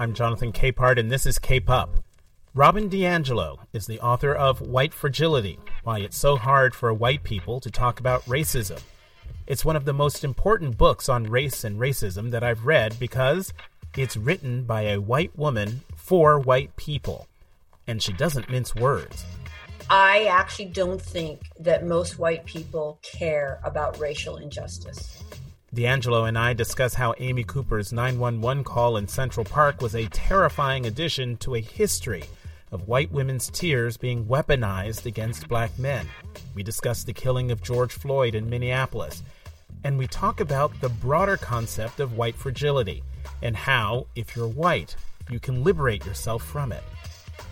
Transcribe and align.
I'm 0.00 0.14
Jonathan 0.14 0.50
Capehart, 0.50 0.98
and 0.98 1.12
this 1.12 1.26
is 1.26 1.38
Cape 1.38 1.68
Up. 1.68 1.90
Robin 2.54 2.88
DiAngelo 2.88 3.58
is 3.74 3.86
the 3.86 4.00
author 4.00 4.34
of 4.34 4.62
White 4.62 4.94
Fragility 4.94 5.58
Why 5.84 5.98
It's 5.98 6.16
So 6.16 6.36
Hard 6.36 6.74
for 6.74 6.94
White 6.94 7.22
People 7.22 7.60
to 7.60 7.70
Talk 7.70 8.00
About 8.00 8.24
Racism. 8.24 8.80
It's 9.46 9.62
one 9.62 9.76
of 9.76 9.84
the 9.84 9.92
most 9.92 10.24
important 10.24 10.78
books 10.78 11.10
on 11.10 11.24
race 11.24 11.64
and 11.64 11.78
racism 11.78 12.30
that 12.30 12.42
I've 12.42 12.64
read 12.64 12.98
because 12.98 13.52
it's 13.94 14.16
written 14.16 14.64
by 14.64 14.84
a 14.84 14.98
white 14.98 15.36
woman 15.38 15.82
for 15.94 16.38
white 16.38 16.74
people, 16.76 17.28
and 17.86 18.02
she 18.02 18.14
doesn't 18.14 18.48
mince 18.48 18.74
words. 18.74 19.26
I 19.90 20.24
actually 20.30 20.70
don't 20.70 21.02
think 21.02 21.42
that 21.58 21.84
most 21.84 22.18
white 22.18 22.46
people 22.46 22.98
care 23.02 23.60
about 23.64 24.00
racial 24.00 24.38
injustice. 24.38 25.22
DiAngelo 25.74 26.26
and 26.26 26.36
I 26.36 26.52
discuss 26.52 26.94
how 26.94 27.14
Amy 27.20 27.44
Cooper's 27.44 27.92
911 27.92 28.64
call 28.64 28.96
in 28.96 29.06
Central 29.06 29.44
Park 29.44 29.80
was 29.80 29.94
a 29.94 30.08
terrifying 30.08 30.86
addition 30.86 31.36
to 31.38 31.54
a 31.54 31.60
history 31.60 32.24
of 32.72 32.88
white 32.88 33.12
women's 33.12 33.48
tears 33.50 33.96
being 33.96 34.24
weaponized 34.24 35.06
against 35.06 35.46
black 35.46 35.78
men. 35.78 36.08
We 36.56 36.64
discuss 36.64 37.04
the 37.04 37.12
killing 37.12 37.52
of 37.52 37.62
George 37.62 37.92
Floyd 37.92 38.34
in 38.34 38.50
Minneapolis. 38.50 39.22
And 39.84 39.96
we 39.96 40.08
talk 40.08 40.40
about 40.40 40.72
the 40.80 40.88
broader 40.88 41.36
concept 41.36 42.00
of 42.00 42.16
white 42.16 42.34
fragility 42.34 43.04
and 43.40 43.56
how, 43.56 44.08
if 44.16 44.34
you're 44.34 44.48
white, 44.48 44.96
you 45.30 45.38
can 45.38 45.62
liberate 45.62 46.04
yourself 46.04 46.42
from 46.42 46.72
it. 46.72 46.82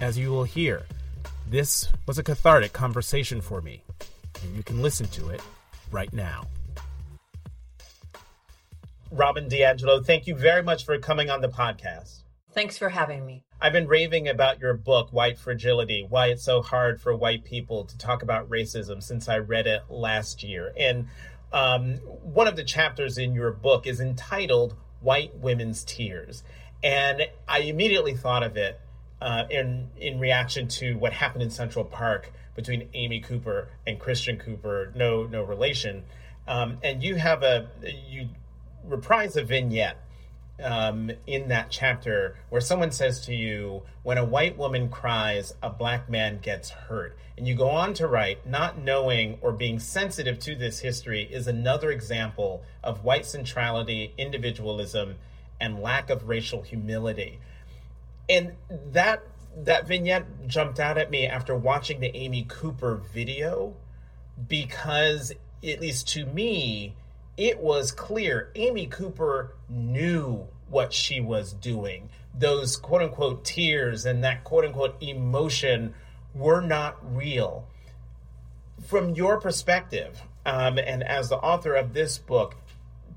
As 0.01 0.19
you 0.19 0.31
will 0.31 0.43
hear, 0.43 0.87
this 1.49 1.89
was 2.07 2.19
a 2.19 2.25
cathartic 2.25 2.73
conversation 2.73 3.41
for 3.41 3.63
me, 3.63 3.85
and 4.43 4.57
you 4.57 4.65
can 4.65 4.83
listen 4.83 5.07
to 5.07 5.29
it 5.29 5.41
right 5.93 6.13
now. 6.13 6.49
Robin 9.11 9.49
DiAngelo, 9.49 10.05
thank 10.05 10.27
you 10.27 10.35
very 10.35 10.63
much 10.63 10.85
for 10.85 10.99
coming 10.99 11.31
on 11.31 11.41
the 11.41 11.49
podcast. 11.49 12.23
Thanks 12.53 12.77
for 12.77 12.89
having 12.89 13.25
me. 13.25 13.45
I've 13.61 13.73
been 13.73 13.89
raving 13.89 14.29
about 14.29 14.61
your 14.61 14.75
book, 14.75 15.13
White 15.13 15.39
Fragility 15.39 16.07
Why 16.09 16.29
It's 16.29 16.45
So 16.45 16.63
Hard 16.63 17.01
for 17.01 17.15
White 17.15 17.45
People 17.45 17.85
to 17.85 17.99
Talk 17.99 18.23
About 18.23 18.49
Racism, 18.49 19.03
since 19.03 19.29
I 19.29 19.39
read 19.39 19.67
it 19.67 19.83
last 19.89 20.43
year. 20.43 20.73
And 20.77 21.09
um, 21.53 21.95
one 21.97 22.47
of 22.47 22.57
the 22.57 22.65
chapters 22.65 23.19
in 23.19 23.35
your 23.35 23.53
book 23.53 23.87
is 23.87 24.01
entitled 24.01 24.77
White 25.01 25.37
Women's 25.37 25.85
Tears. 25.85 26.43
And 26.83 27.23
I 27.49 27.61
immediately 27.61 28.15
thought 28.15 28.43
of 28.43 28.57
it 28.57 28.81
uh, 29.21 29.45
in, 29.51 29.89
in 29.97 30.21
reaction 30.21 30.69
to 30.69 30.95
what 30.95 31.13
happened 31.13 31.43
in 31.43 31.51
Central 31.51 31.85
Park 31.85 32.33
between 32.55 32.89
Amy 32.95 33.21
Cooper 33.21 33.69
and 33.87 33.99
Christian 33.99 34.39
Cooper, 34.39 34.93
no, 34.95 35.25
no 35.25 35.43
relation. 35.43 36.05
Um, 36.47 36.79
and 36.83 37.03
you 37.03 37.17
have 37.17 37.43
a, 37.43 37.69
you 38.09 38.29
reprise 38.89 39.37
a 39.37 39.45
vignette 39.45 39.99
um, 40.63 41.11
in 41.27 41.49
that 41.49 41.71
chapter 41.71 42.37
where 42.49 42.61
someone 42.61 42.91
says 42.91 43.21
to 43.27 43.35
you, 43.35 43.83
When 44.03 44.19
a 44.19 44.25
white 44.25 44.57
woman 44.57 44.89
cries, 44.89 45.55
a 45.63 45.71
black 45.71 46.09
man 46.09 46.39
gets 46.39 46.71
hurt. 46.71 47.17
And 47.37 47.47
you 47.47 47.55
go 47.55 47.71
on 47.71 47.95
to 47.95 48.09
write, 48.09 48.47
Not 48.47 48.79
knowing 48.79 49.39
or 49.41 49.53
being 49.53 49.79
sensitive 49.79 50.39
to 50.41 50.57
this 50.57 50.81
history 50.81 51.23
is 51.23 51.47
another 51.47 51.91
example 51.91 52.65
of 52.83 53.05
white 53.05 53.27
centrality, 53.27 54.13
individualism, 54.19 55.17
and 55.61 55.81
lack 55.81 56.11
of 56.11 56.29
racial 56.29 56.63
humility. 56.63 57.41
And 58.29 58.53
that 58.93 59.23
that 59.65 59.89
vignette 59.89 60.47
jumped 60.47 60.79
out 60.79 60.99
at 60.99 61.11
me 61.11 61.27
after 61.27 61.57
watching 61.57 62.01
the 62.01 62.15
Amy 62.17 62.45
Cooper 62.49 63.01
video 63.13 63.75
because 64.47 65.33
at 65.65 65.81
least 65.81 66.07
to 66.09 66.27
me 66.27 66.95
it 67.39 67.61
was 67.61 67.93
clear 67.93 68.51
Amy 68.57 68.87
Cooper 68.89 69.55
knew 69.69 70.49
what 70.69 70.93
she 70.93 71.21
was 71.21 71.53
doing. 71.53 72.11
Those 72.37 72.77
quote 72.77 73.01
unquote 73.01 73.45
tears 73.45 74.05
and 74.05 74.25
that 74.25 74.45
quote 74.45 74.65
unquote 74.65 75.01
emotion 75.01 75.95
were 76.35 76.61
not 76.61 76.99
real. 77.17 77.67
From 78.87 79.15
your 79.15 79.41
perspective, 79.41 80.21
um, 80.45 80.79
and 80.79 81.03
as 81.03 81.29
the 81.29 81.37
author 81.37 81.75
of 81.75 81.95
this 81.95 82.19
book, 82.19 82.57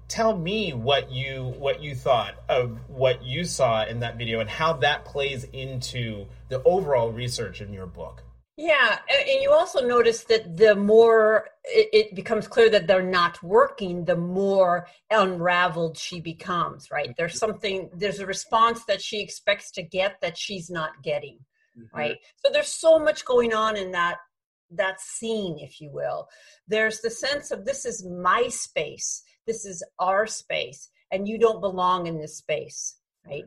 tell 0.08 0.38
me 0.38 0.72
what 0.72 1.12
you 1.12 1.56
what 1.58 1.82
you 1.82 1.96
thought 1.96 2.36
of 2.48 2.78
what 2.90 3.24
you 3.24 3.44
saw 3.44 3.86
in 3.86 4.02
that 4.02 4.18
video 4.18 4.40
and 4.40 4.50
how 4.50 4.74
that 4.74 5.04
plays 5.04 5.46
into 5.52 6.28
the 6.50 6.62
overall 6.64 7.12
research 7.12 7.60
in 7.60 7.74
your 7.74 7.88
book. 7.88 8.22
Yeah, 8.58 9.00
and 9.10 9.42
you 9.42 9.52
also 9.52 9.86
notice 9.86 10.26
that 10.26 10.58
the 10.58 10.76
more 10.76 11.48
it, 11.64 12.14
becomes 12.14 12.48
clear 12.48 12.70
that 12.70 12.86
they're 12.86 13.02
not 13.02 13.42
working, 13.42 14.06
the 14.06 14.18
more 14.18 14.88
unraveled 15.10 15.98
she 15.98 16.20
becomes, 16.20 16.92
right? 16.92 17.14
There's 17.18 17.40
something, 17.40 17.90
there's 17.94 18.20
a 18.20 18.26
response 18.26 18.84
that 18.86 19.02
she 19.02 19.22
expects 19.22 19.72
to 19.72 19.82
get 19.82 20.18
that 20.22 20.38
she's 20.38 20.70
not 20.70 21.02
getting, 21.02 21.40
mm-hmm. 21.78 21.98
right? 21.98 22.18
So 22.36 22.52
there's 22.52 22.68
so 22.74 23.00
much 23.00 23.26
going 23.26 23.54
on 23.54 23.78
in 23.78 23.92
that 23.92 24.18
that 24.74 25.02
scene, 25.02 25.58
if 25.60 25.82
you 25.82 25.92
will. 25.92 26.28
There's 26.68 27.02
the 27.02 27.10
sense 27.10 27.52
of 27.52 27.66
this 27.66 27.86
is 27.86 28.06
my 28.06 28.48
space, 28.50 29.24
this 29.46 29.66
is 29.66 29.84
our 30.00 30.28
space, 30.28 30.90
and 31.12 31.28
you 31.28 31.38
don't 31.38 31.62
belong 31.62 32.08
in 32.08 32.20
this 32.20 32.38
space, 32.38 32.96
right? 33.26 33.44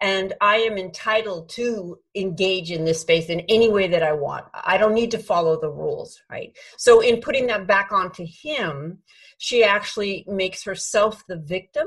And 0.00 0.34
I 0.40 0.56
am 0.56 0.76
entitled 0.76 1.48
to 1.50 1.98
engage 2.14 2.70
in 2.70 2.84
this 2.84 3.00
space 3.00 3.28
in 3.28 3.40
any 3.48 3.68
way 3.70 3.88
that 3.88 4.02
I 4.02 4.12
want. 4.12 4.44
I 4.52 4.76
don't 4.76 4.94
need 4.94 5.10
to 5.12 5.18
follow 5.18 5.60
the 5.60 5.70
rules, 5.70 6.20
right? 6.30 6.56
So, 6.76 7.00
in 7.00 7.20
putting 7.20 7.46
that 7.46 7.66
back 7.66 7.92
onto 7.92 8.26
him, 8.26 8.98
she 9.38 9.64
actually 9.64 10.24
makes 10.26 10.64
herself 10.64 11.24
the 11.26 11.36
victim 11.36 11.86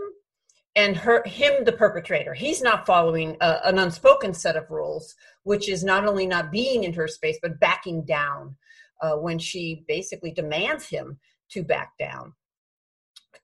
and 0.76 0.96
her 0.96 1.24
him 1.26 1.66
the 1.66 1.72
perpetrator. 1.72 2.34
He's 2.34 2.62
not 2.62 2.86
following 2.86 3.36
a, 3.42 3.60
an 3.66 3.80
unspoken 3.80 4.34
set 4.34 4.56
of 4.56 4.70
rules, 4.70 5.16
which 5.44 5.68
is 5.68 5.84
not 5.84 6.06
only 6.06 6.28
not 6.28 6.52
being 6.52 6.84
in 6.84 6.94
her 6.94 7.08
space 7.08 7.40
but 7.42 7.60
backing 7.60 8.06
down 8.06 8.56
uh, 9.02 9.16
when 9.16 9.40
she 9.40 9.84
basically 9.88 10.32
demands 10.32 10.88
him 10.88 11.20
to 11.50 11.64
back 11.64 11.98
down. 11.98 12.34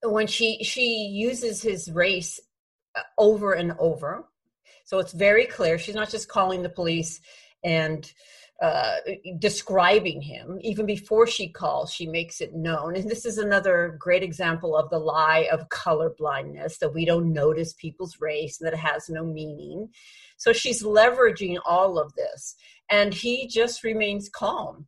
When 0.04 0.28
she 0.28 0.64
she 0.64 1.08
uses 1.08 1.62
his 1.62 1.92
race 1.92 2.40
uh, 2.96 3.02
over 3.18 3.54
and 3.54 3.74
over 3.80 4.26
so 4.84 5.00
it's 5.00 5.14
very 5.14 5.46
clear. 5.46 5.78
She's 5.78 5.96
not 5.96 6.10
just 6.10 6.28
calling 6.28 6.62
the 6.62 6.70
police 6.70 7.22
and 7.64 8.12
uh, 8.62 8.98
describing 9.40 10.22
him. 10.22 10.58
Even 10.62 10.86
before 10.86 11.28
she 11.28 11.50
calls, 11.50 11.92
she 11.92 12.08
makes 12.08 12.40
it 12.40 12.54
known. 12.54 12.96
And 12.96 13.10
this 13.10 13.26
is 13.26 13.38
another 13.38 13.98
great 14.00 14.24
example 14.24 14.78
of 14.78 14.90
the 14.90 15.00
lie 15.00 15.50
of 15.52 15.70
color 15.70 16.14
blindness 16.18 16.78
that 16.78 16.94
we 16.94 17.04
don't 17.04 17.34
notice 17.34 17.74
people's 17.74 18.18
race 18.22 18.60
and 18.60 18.68
that 18.68 18.74
it 18.74 18.80
has 18.80 19.10
no 19.10 19.26
meaning. 19.26 19.90
So 20.38 20.54
she's 20.54 20.84
leveraging 20.84 21.58
all 21.66 22.00
of 22.00 22.14
this. 22.16 22.56
And 22.90 23.14
he 23.14 23.48
just 23.48 23.84
remains 23.84 24.30
calm, 24.30 24.88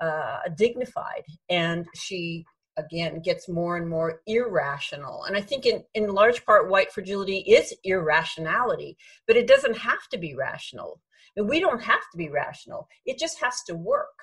uh, 0.00 0.40
dignified. 0.56 1.24
And 1.48 1.86
she 1.94 2.44
again 2.76 3.20
gets 3.20 3.48
more 3.48 3.76
and 3.76 3.88
more 3.88 4.20
irrational. 4.26 5.24
And 5.24 5.36
i 5.36 5.40
think 5.40 5.66
in, 5.66 5.82
in 5.94 6.08
large 6.08 6.44
part 6.44 6.70
white 6.70 6.92
fragility 6.92 7.38
is 7.38 7.74
irrationality 7.84 8.96
but 9.26 9.36
it 9.36 9.46
doesn't 9.46 9.78
have 9.78 10.08
to 10.10 10.18
be 10.18 10.34
rational. 10.34 11.00
And 11.36 11.48
we 11.48 11.60
don't 11.60 11.82
have 11.82 12.00
to 12.12 12.16
be 12.16 12.30
rational. 12.30 12.88
It 13.04 13.18
just 13.18 13.38
has 13.42 13.62
to 13.64 13.74
work. 13.74 14.16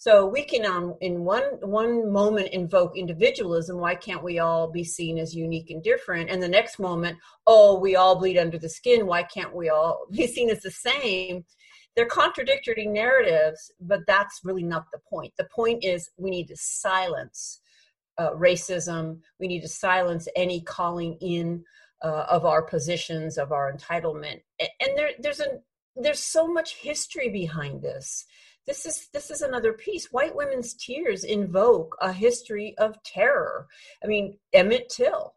So 0.00 0.26
we 0.26 0.44
can 0.44 0.64
um, 0.64 0.94
in 1.00 1.24
one 1.24 1.42
one 1.60 2.12
moment 2.12 2.50
invoke 2.52 2.96
individualism 2.96 3.78
why 3.78 3.96
can't 3.96 4.22
we 4.22 4.38
all 4.38 4.70
be 4.70 4.84
seen 4.84 5.18
as 5.18 5.34
unique 5.34 5.70
and 5.70 5.82
different? 5.82 6.30
And 6.30 6.40
the 6.40 6.48
next 6.48 6.78
moment 6.78 7.18
oh 7.48 7.78
we 7.80 7.96
all 7.96 8.14
bleed 8.16 8.38
under 8.38 8.58
the 8.58 8.68
skin 8.68 9.06
why 9.06 9.24
can't 9.24 9.54
we 9.54 9.70
all 9.70 10.06
be 10.12 10.28
seen 10.28 10.50
as 10.50 10.62
the 10.62 10.70
same? 10.70 11.44
They're 11.96 12.06
contradictory 12.06 12.86
narratives 12.86 13.72
but 13.80 14.06
that's 14.06 14.40
really 14.44 14.62
not 14.62 14.86
the 14.92 15.00
point. 15.10 15.32
The 15.36 15.48
point 15.52 15.82
is 15.82 16.10
we 16.16 16.30
need 16.30 16.46
to 16.48 16.56
silence 16.56 17.60
uh, 18.18 18.32
racism. 18.32 19.20
We 19.38 19.48
need 19.48 19.62
to 19.62 19.68
silence 19.68 20.28
any 20.36 20.60
calling 20.60 21.14
in 21.20 21.64
uh, 22.02 22.26
of 22.28 22.44
our 22.44 22.62
positions, 22.62 23.38
of 23.38 23.52
our 23.52 23.72
entitlement. 23.72 24.40
And 24.58 24.96
there, 24.96 25.10
there's 25.18 25.40
a 25.40 25.60
there's 25.96 26.20
so 26.20 26.46
much 26.46 26.76
history 26.76 27.28
behind 27.28 27.82
this. 27.82 28.24
This 28.66 28.86
is 28.86 29.08
this 29.12 29.30
is 29.30 29.42
another 29.42 29.72
piece. 29.72 30.12
White 30.12 30.36
women's 30.36 30.74
tears 30.74 31.24
invoke 31.24 31.96
a 32.00 32.12
history 32.12 32.74
of 32.78 33.02
terror. 33.02 33.66
I 34.04 34.06
mean, 34.06 34.38
Emmett 34.52 34.90
Till, 34.90 35.34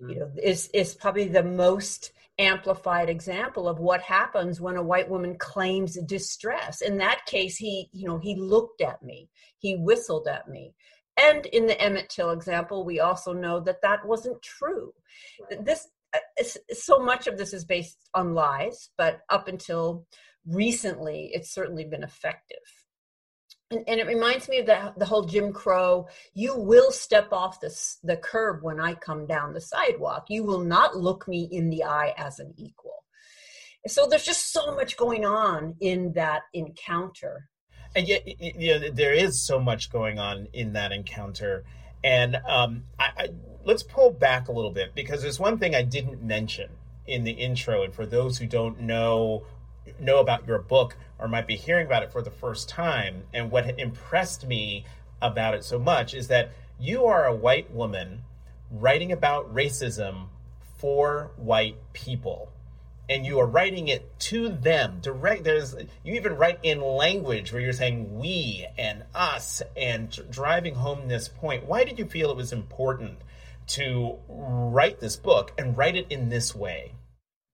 you 0.00 0.20
know, 0.20 0.30
is 0.42 0.68
is 0.74 0.94
probably 0.94 1.28
the 1.28 1.42
most 1.42 2.12
amplified 2.38 3.08
example 3.08 3.68
of 3.68 3.78
what 3.78 4.02
happens 4.02 4.60
when 4.60 4.76
a 4.76 4.82
white 4.82 5.08
woman 5.08 5.36
claims 5.38 5.96
distress. 6.06 6.80
In 6.80 6.98
that 6.98 7.24
case, 7.26 7.56
he, 7.56 7.88
you 7.92 8.06
know, 8.08 8.18
he 8.18 8.34
looked 8.34 8.80
at 8.80 9.02
me, 9.02 9.28
he 9.58 9.76
whistled 9.76 10.26
at 10.26 10.48
me. 10.48 10.74
And 11.20 11.46
in 11.46 11.66
the 11.66 11.80
Emmett 11.80 12.08
Till 12.08 12.30
example, 12.30 12.84
we 12.84 13.00
also 13.00 13.32
know 13.32 13.60
that 13.60 13.82
that 13.82 14.04
wasn't 14.04 14.42
true. 14.42 14.92
This 15.60 15.88
uh, 16.14 16.44
so 16.72 16.98
much 16.98 17.26
of 17.26 17.38
this 17.38 17.52
is 17.52 17.64
based 17.64 18.08
on 18.14 18.34
lies, 18.34 18.90
but 18.96 19.20
up 19.30 19.48
until 19.48 20.06
recently, 20.46 21.30
it's 21.32 21.52
certainly 21.52 21.84
been 21.84 22.02
effective. 22.02 22.58
And, 23.70 23.82
and, 23.88 23.98
it 23.98 24.06
reminds 24.06 24.48
me 24.48 24.58
of 24.58 24.66
the, 24.66 24.92
the 24.96 25.06
whole 25.06 25.24
Jim 25.24 25.52
Crow, 25.52 26.06
you 26.34 26.56
will 26.56 26.92
step 26.92 27.32
off 27.32 27.60
this, 27.60 27.98
the 28.04 28.16
curb 28.16 28.62
when 28.62 28.78
I 28.78 28.94
come 28.94 29.26
down 29.26 29.54
the 29.54 29.60
sidewalk. 29.60 30.26
You 30.28 30.44
will 30.44 30.60
not 30.60 30.96
look 30.96 31.26
me 31.26 31.48
in 31.50 31.70
the 31.70 31.84
eye 31.84 32.14
as 32.16 32.38
an 32.38 32.52
equal. 32.56 33.04
So 33.86 34.06
there's 34.06 34.24
just 34.24 34.52
so 34.52 34.74
much 34.74 34.96
going 34.96 35.24
on 35.24 35.76
in 35.80 36.12
that 36.12 36.42
encounter. 36.52 37.48
And 37.94 38.08
yet, 38.08 38.26
you 38.56 38.78
know, 38.78 38.90
there 38.90 39.12
is 39.12 39.40
so 39.40 39.60
much 39.60 39.90
going 39.92 40.18
on 40.18 40.48
in 40.52 40.72
that 40.72 40.92
encounter. 40.92 41.64
And 42.02 42.36
um, 42.46 42.84
I, 42.98 43.10
I, 43.16 43.28
let's 43.64 43.82
pull 43.82 44.10
back 44.10 44.48
a 44.48 44.52
little 44.52 44.70
bit 44.70 44.94
because 44.94 45.22
there's 45.22 45.38
one 45.38 45.58
thing 45.58 45.74
I 45.74 45.82
didn't 45.82 46.22
mention 46.22 46.70
in 47.06 47.24
the 47.24 47.32
intro, 47.32 47.82
and 47.82 47.94
for 47.94 48.06
those 48.06 48.38
who 48.38 48.46
don't 48.46 48.80
know 48.80 49.46
know 50.00 50.18
about 50.18 50.46
your 50.46 50.58
book 50.58 50.96
or 51.18 51.28
might 51.28 51.46
be 51.46 51.56
hearing 51.56 51.86
about 51.86 52.02
it 52.02 52.10
for 52.10 52.22
the 52.22 52.30
first 52.30 52.68
time, 52.68 53.24
and 53.32 53.50
what 53.50 53.78
impressed 53.78 54.46
me 54.46 54.84
about 55.20 55.54
it 55.54 55.62
so 55.62 55.78
much 55.78 56.14
is 56.14 56.28
that 56.28 56.50
you 56.80 57.04
are 57.04 57.26
a 57.26 57.34
white 57.34 57.70
woman 57.70 58.22
writing 58.70 59.12
about 59.12 59.54
racism 59.54 60.26
for 60.78 61.30
white 61.36 61.76
people 61.92 62.50
and 63.08 63.26
you 63.26 63.38
are 63.38 63.46
writing 63.46 63.88
it 63.88 64.18
to 64.18 64.48
them. 64.48 64.98
Direct 65.00 65.44
there's 65.44 65.74
you 66.02 66.14
even 66.14 66.36
write 66.36 66.58
in 66.62 66.80
language 66.80 67.52
where 67.52 67.60
you're 67.60 67.72
saying 67.72 68.18
we 68.18 68.66
and 68.78 69.04
us 69.14 69.62
and 69.76 70.10
driving 70.30 70.74
home 70.74 71.08
this 71.08 71.28
point 71.28 71.66
why 71.66 71.84
did 71.84 71.98
you 71.98 72.06
feel 72.06 72.30
it 72.30 72.36
was 72.36 72.52
important 72.52 73.18
to 73.66 74.18
write 74.28 75.00
this 75.00 75.16
book 75.16 75.52
and 75.58 75.76
write 75.76 75.96
it 75.96 76.06
in 76.10 76.28
this 76.28 76.54
way? 76.54 76.92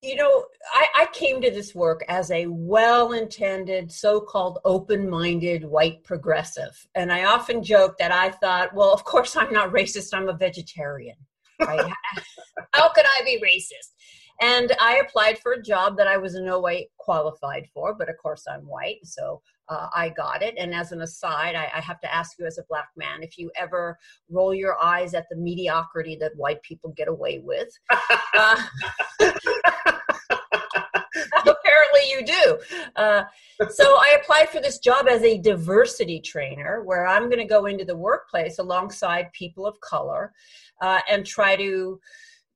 You 0.02 0.16
know 0.16 0.46
I, 0.72 0.86
I 0.94 1.06
came 1.12 1.40
to 1.42 1.50
this 1.50 1.74
work 1.74 2.04
as 2.08 2.30
a 2.30 2.46
well-intended 2.46 3.92
so-called 3.92 4.60
open-minded 4.64 5.64
white 5.64 6.04
progressive. 6.04 6.86
And 6.94 7.12
i 7.12 7.24
often 7.24 7.62
joke 7.62 7.98
that 7.98 8.12
i 8.12 8.30
thought 8.30 8.72
well 8.74 8.92
of 8.92 9.04
course 9.04 9.36
i'm 9.36 9.52
not 9.52 9.72
racist 9.72 10.14
i'm 10.14 10.28
a 10.28 10.34
vegetarian. 10.34 11.16
Right? 11.60 11.92
How 12.72 12.88
could 12.88 13.04
i 13.04 13.22
be 13.22 13.38
racist 13.38 13.90
and 14.40 14.74
I 14.80 14.96
applied 14.96 15.38
for 15.38 15.52
a 15.52 15.62
job 15.62 15.96
that 15.98 16.06
I 16.06 16.16
was 16.16 16.34
in 16.34 16.44
no 16.46 16.60
way 16.60 16.88
qualified 16.98 17.66
for, 17.74 17.94
but 17.94 18.08
of 18.08 18.16
course 18.16 18.44
I'm 18.50 18.66
white, 18.66 19.04
so 19.04 19.42
uh, 19.68 19.88
I 19.94 20.08
got 20.08 20.42
it. 20.42 20.54
And 20.58 20.74
as 20.74 20.92
an 20.92 21.02
aside, 21.02 21.54
I, 21.54 21.70
I, 21.74 21.80
have 21.80 22.00
to 22.00 22.12
ask 22.12 22.38
you 22.38 22.46
as 22.46 22.58
a 22.58 22.64
black 22.68 22.88
man 22.96 23.22
if 23.22 23.38
you 23.38 23.50
ever 23.56 23.96
roll 24.28 24.52
your 24.52 24.82
eyes 24.82 25.14
at 25.14 25.26
the 25.30 25.36
mediocrity 25.36 26.16
that 26.16 26.36
white 26.36 26.60
people 26.62 26.92
get 26.96 27.06
away 27.06 27.38
with. 27.38 27.68
uh, 28.34 28.62
apparently 31.46 32.10
you 32.10 32.24
do. 32.24 32.58
Uh, 32.96 33.24
so 33.70 33.96
I 33.96 34.18
applied 34.20 34.48
for 34.48 34.60
this 34.60 34.78
job 34.78 35.06
as 35.06 35.22
a 35.22 35.38
diversity 35.38 36.20
trainer, 36.20 36.82
where 36.82 37.06
I'm 37.06 37.24
going 37.24 37.38
to 37.38 37.44
go 37.44 37.66
into 37.66 37.84
the 37.84 37.96
workplace 37.96 38.58
alongside 38.58 39.32
people 39.32 39.66
of 39.66 39.80
color 39.80 40.32
uh, 40.80 41.00
and 41.08 41.24
try 41.24 41.56
to 41.56 42.00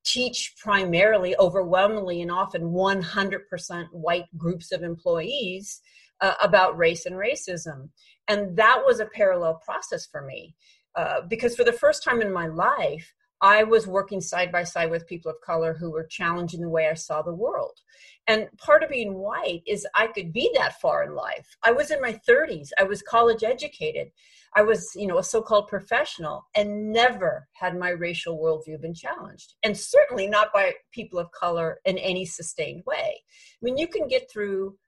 teach 0.05 0.55
primarily, 0.59 1.37
overwhelmingly, 1.39 2.23
and 2.23 2.31
often 2.31 2.63
100% 2.63 3.87
white 3.93 4.27
groups 4.37 4.73
of 4.73 4.83
employees 4.83 5.81
uh, 6.21 6.35
about 6.43 6.77
race 6.77 7.07
and 7.07 7.17
racism. 7.17 7.89
And 8.29 8.57
that 8.57 8.83
was 8.85 9.01
a 9.01 9.07
parallel 9.07 9.61
process 9.65 10.07
for 10.07 10.23
me 10.23 10.55
uh, 10.95 11.23
because 11.29 11.57
for 11.57 11.65
the 11.65 11.73
first 11.73 12.03
time 12.03 12.23
in 12.23 12.33
my 12.33 12.47
life, 12.47 13.13
I 13.45 13.63
was 13.63 13.87
working 13.87 14.23
side 14.23 14.51
by 14.51 14.65
side 14.65 14.91
with 14.91 15.07
people 15.07 15.31
of 15.31 15.39
color 15.43 15.75
who 15.75 15.91
were 15.91 16.07
challenging 16.07 16.63
the 16.63 16.69
way 16.71 16.89
I 16.89 16.95
saw 16.95 17.21
the 17.21 17.35
world. 17.35 17.79
And 18.27 18.49
part 18.57 18.83
of 18.83 18.89
being 18.89 19.13
white 19.13 19.63
is 19.67 19.87
I 19.95 20.07
could 20.07 20.33
be 20.33 20.51
that 20.55 20.81
far 20.81 21.05
in 21.05 21.15
life. 21.15 21.47
I 21.63 21.71
was 21.71 21.91
in 21.91 22.01
my 22.01 22.19
30s, 22.27 22.71
I 22.81 22.85
was 22.85 23.03
college 23.03 23.45
educated. 23.45 24.13
I 24.57 24.63
was, 24.63 24.91
you 24.97 25.07
know, 25.07 25.19
a 25.19 25.23
so-called 25.23 25.69
professional 25.69 26.47
and 26.55 26.91
never 26.91 27.47
had 27.53 27.77
my 27.77 27.91
racial 27.91 28.39
worldview 28.39 28.81
been 28.81 28.95
challenged. 28.95 29.53
And 29.63 29.77
certainly 29.77 30.27
not 30.27 30.51
by 30.55 30.73
people 30.91 31.19
of 31.19 31.31
color 31.33 31.81
in 31.85 31.99
any 31.99 32.25
sustained 32.25 32.85
way. 32.87 33.21
I 33.21 33.59
mean, 33.61 33.77
you 33.77 33.89
can 33.89 34.09
get 34.09 34.31
through 34.31 34.79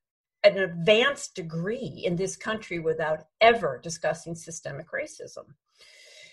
an 0.44 0.56
advanced 0.56 1.34
degree 1.34 2.04
in 2.06 2.16
this 2.16 2.36
country 2.36 2.78
without 2.78 3.24
ever 3.42 3.80
discussing 3.82 4.34
systemic 4.34 4.86
racism. 4.92 5.44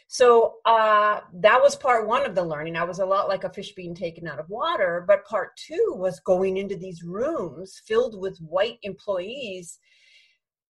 So 0.07 0.55
uh, 0.65 1.21
that 1.33 1.61
was 1.61 1.75
part 1.75 2.07
one 2.07 2.25
of 2.25 2.35
the 2.35 2.43
learning. 2.43 2.75
I 2.75 2.83
was 2.83 2.99
a 2.99 3.05
lot 3.05 3.27
like 3.27 3.43
a 3.43 3.49
fish 3.49 3.73
being 3.73 3.95
taken 3.95 4.27
out 4.27 4.39
of 4.39 4.49
water. 4.49 5.03
But 5.07 5.25
part 5.25 5.57
two 5.57 5.95
was 5.97 6.19
going 6.19 6.57
into 6.57 6.75
these 6.75 7.03
rooms 7.03 7.81
filled 7.85 8.19
with 8.19 8.37
white 8.39 8.79
employees, 8.83 9.79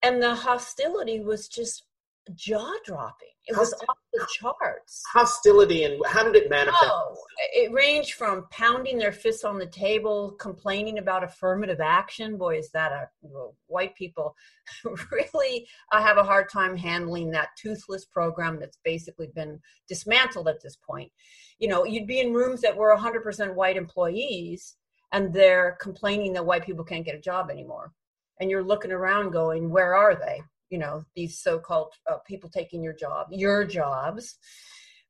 and 0.03 0.23
the 0.23 0.35
hostility 0.35 1.21
was 1.21 1.49
just 1.49 1.87
jaw 2.35 2.73
dropping. 2.85 3.29
It 3.47 3.57
was 3.57 3.75
off 3.89 3.97
the 4.13 4.25
charts. 4.39 5.03
Hostility 5.13 5.83
and 5.83 6.01
how 6.07 6.23
did 6.23 6.37
it 6.37 6.49
manifest? 6.49 6.85
Oh, 6.85 7.17
it 7.53 7.73
ranged 7.73 8.15
from 8.15 8.47
pounding 8.51 8.99
their 8.99 9.11
fists 9.11 9.43
on 9.43 9.59
the 9.59 9.67
table, 9.67 10.33
complaining 10.33 10.99
about 10.99 11.25
affirmative 11.25 11.81
action. 11.81 12.37
Boy, 12.37 12.59
is 12.59 12.71
that 12.71 12.93
a 12.93 13.09
well, 13.21 13.57
white 13.67 13.97
people 13.97 14.37
really 15.11 15.67
I 15.91 16.01
have 16.01 16.19
a 16.19 16.23
hard 16.23 16.51
time 16.51 16.77
handling 16.77 17.31
that 17.33 17.49
toothless 17.61 18.05
program 18.05 18.61
that's 18.61 18.79
basically 18.85 19.29
been 19.35 19.59
dismantled 19.89 20.47
at 20.47 20.63
this 20.63 20.77
point. 20.77 21.11
You 21.59 21.69
know, 21.69 21.85
you'd 21.85 22.07
be 22.07 22.21
in 22.21 22.33
rooms 22.33 22.61
that 22.61 22.77
were 22.77 22.97
100% 22.97 23.55
white 23.55 23.77
employees, 23.77 24.77
and 25.13 25.33
they're 25.33 25.77
complaining 25.81 26.33
that 26.35 26.47
white 26.47 26.65
people 26.65 26.85
can't 26.85 27.05
get 27.05 27.17
a 27.17 27.21
job 27.21 27.51
anymore. 27.51 27.93
And 28.41 28.51
you're 28.51 28.65
looking 28.65 28.93
around, 28.93 29.31
going, 29.31 29.71
"Where 29.71 29.95
are 29.95 30.15
they?" 30.15 30.43
You 30.73 30.79
know 30.79 31.05
these 31.15 31.39
so-called 31.39 31.93
uh, 32.11 32.17
people 32.27 32.51
taking 32.51 32.83
your 32.83 32.95
job 32.95 33.27
your 33.31 33.65
jobs 33.65 34.39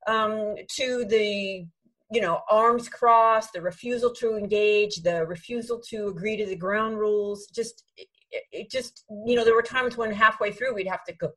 um, 0.06 0.54
to 0.68 1.06
the 1.08 1.64
you 2.10 2.20
know 2.20 2.40
arms 2.50 2.88
crossed 2.88 3.52
the 3.54 3.62
refusal 3.62 4.12
to 4.12 4.36
engage 4.36 4.96
the 4.96 5.24
refusal 5.26 5.80
to 5.88 6.08
agree 6.08 6.36
to 6.36 6.44
the 6.44 6.56
ground 6.56 6.98
rules 6.98 7.46
just 7.54 7.84
it, 7.96 8.08
it 8.50 8.70
just 8.70 9.04
you 9.26 9.36
know 9.36 9.44
there 9.44 9.54
were 9.54 9.62
times 9.62 9.96
when 9.96 10.12
halfway 10.12 10.52
through 10.52 10.74
we'd 10.74 10.86
have 10.86 11.04
to 11.04 11.14
go 11.14 11.30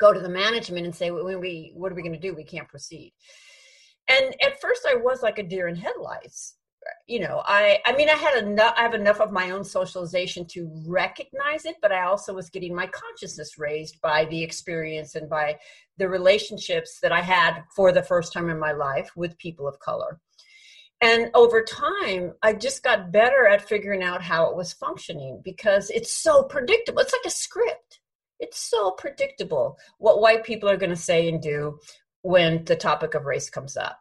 go 0.00 0.12
to 0.12 0.20
the 0.20 0.28
management 0.28 0.86
and 0.86 0.94
say 0.94 1.10
when 1.10 1.38
we 1.38 1.72
what 1.76 1.92
are 1.92 1.94
we 1.94 2.02
going 2.02 2.14
to 2.14 2.18
do? 2.18 2.34
We 2.34 2.42
can't 2.42 2.68
proceed. 2.68 3.12
And 4.08 4.34
at 4.42 4.60
first 4.60 4.86
i 4.88 4.94
was 4.96 5.22
like 5.22 5.38
a 5.38 5.42
deer 5.42 5.68
in 5.68 5.76
headlights 5.76 6.56
you 7.06 7.20
know 7.20 7.42
i 7.46 7.78
i 7.84 7.92
mean 7.94 8.08
i 8.08 8.14
had 8.14 8.42
enough 8.42 8.74
i 8.76 8.82
have 8.82 8.94
enough 8.94 9.20
of 9.20 9.32
my 9.32 9.50
own 9.50 9.64
socialization 9.64 10.46
to 10.46 10.70
recognize 10.86 11.64
it 11.64 11.76
but 11.82 11.92
i 11.92 12.02
also 12.02 12.32
was 12.32 12.50
getting 12.50 12.74
my 12.74 12.86
consciousness 12.86 13.58
raised 13.58 14.00
by 14.00 14.24
the 14.26 14.42
experience 14.42 15.14
and 15.14 15.28
by 15.28 15.56
the 15.98 16.08
relationships 16.08 16.98
that 17.02 17.12
i 17.12 17.20
had 17.20 17.62
for 17.74 17.92
the 17.92 18.02
first 18.02 18.32
time 18.32 18.48
in 18.48 18.58
my 18.58 18.72
life 18.72 19.10
with 19.16 19.36
people 19.38 19.68
of 19.68 19.78
color. 19.80 20.18
And 21.02 21.30
over 21.34 21.62
time 21.62 22.34
i 22.42 22.52
just 22.52 22.82
got 22.82 23.12
better 23.12 23.46
at 23.46 23.68
figuring 23.68 24.02
out 24.02 24.22
how 24.22 24.46
it 24.50 24.56
was 24.56 24.72
functioning 24.72 25.40
because 25.44 25.90
it's 25.90 26.12
so 26.12 26.42
predictable. 26.42 27.00
It's 27.00 27.12
like 27.12 27.26
a 27.26 27.30
script. 27.30 28.00
It's 28.38 28.58
so 28.58 28.90
predictable 28.92 29.78
what 29.98 30.20
white 30.20 30.44
people 30.44 30.68
are 30.68 30.76
going 30.76 30.90
to 30.90 30.96
say 30.96 31.28
and 31.28 31.42
do 31.42 31.78
when 32.22 32.64
the 32.64 32.76
topic 32.76 33.14
of 33.14 33.24
race 33.24 33.50
comes 33.50 33.76
up 33.76 34.00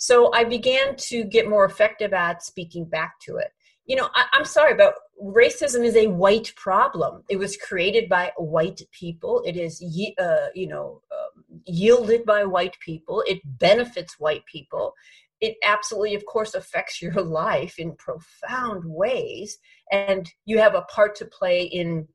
so 0.00 0.32
I 0.32 0.44
began 0.44 0.96
to 0.96 1.24
get 1.24 1.46
more 1.46 1.66
effective 1.66 2.14
at 2.14 2.42
speaking 2.42 2.86
back 2.86 3.20
to 3.26 3.36
it. 3.36 3.48
You 3.84 3.96
know, 3.96 4.08
I, 4.14 4.24
am 4.32 4.46
sorry, 4.46 4.72
but 4.72 4.94
racism 5.22 5.84
is 5.84 5.94
a 5.94 6.06
white 6.06 6.54
problem. 6.56 7.22
It 7.28 7.36
was 7.36 7.58
created 7.58 8.08
by 8.08 8.32
white 8.38 8.80
people. 8.92 9.42
It 9.44 9.58
is, 9.58 9.82
uh, 10.18 10.46
you 10.54 10.68
know, 10.68 11.02
um, 11.12 11.60
yielded 11.66 12.24
by 12.24 12.44
white 12.44 12.78
people. 12.80 13.22
It 13.26 13.40
benefits 13.44 14.18
white 14.18 14.46
people. 14.50 14.94
It 15.42 15.56
absolutely, 15.62 16.14
of 16.14 16.24
course, 16.24 16.54
affects 16.54 17.02
your 17.02 17.12
life 17.22 17.78
in 17.78 17.94
profound 17.96 18.84
ways. 18.86 19.58
And 19.92 20.30
you 20.46 20.60
have 20.60 20.74
a 20.74 20.82
part 20.82 21.14
to 21.16 21.26
play 21.26 21.64
in 21.64 22.08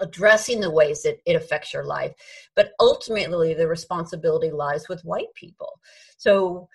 addressing 0.00 0.60
the 0.60 0.70
ways 0.70 1.02
that 1.02 1.18
it 1.26 1.34
affects 1.34 1.72
your 1.72 1.84
life. 1.84 2.12
But 2.54 2.70
ultimately, 2.78 3.54
the 3.54 3.66
responsibility 3.66 4.52
lies 4.52 4.88
with 4.88 5.04
white 5.04 5.34
people. 5.34 5.80
So 6.16 6.68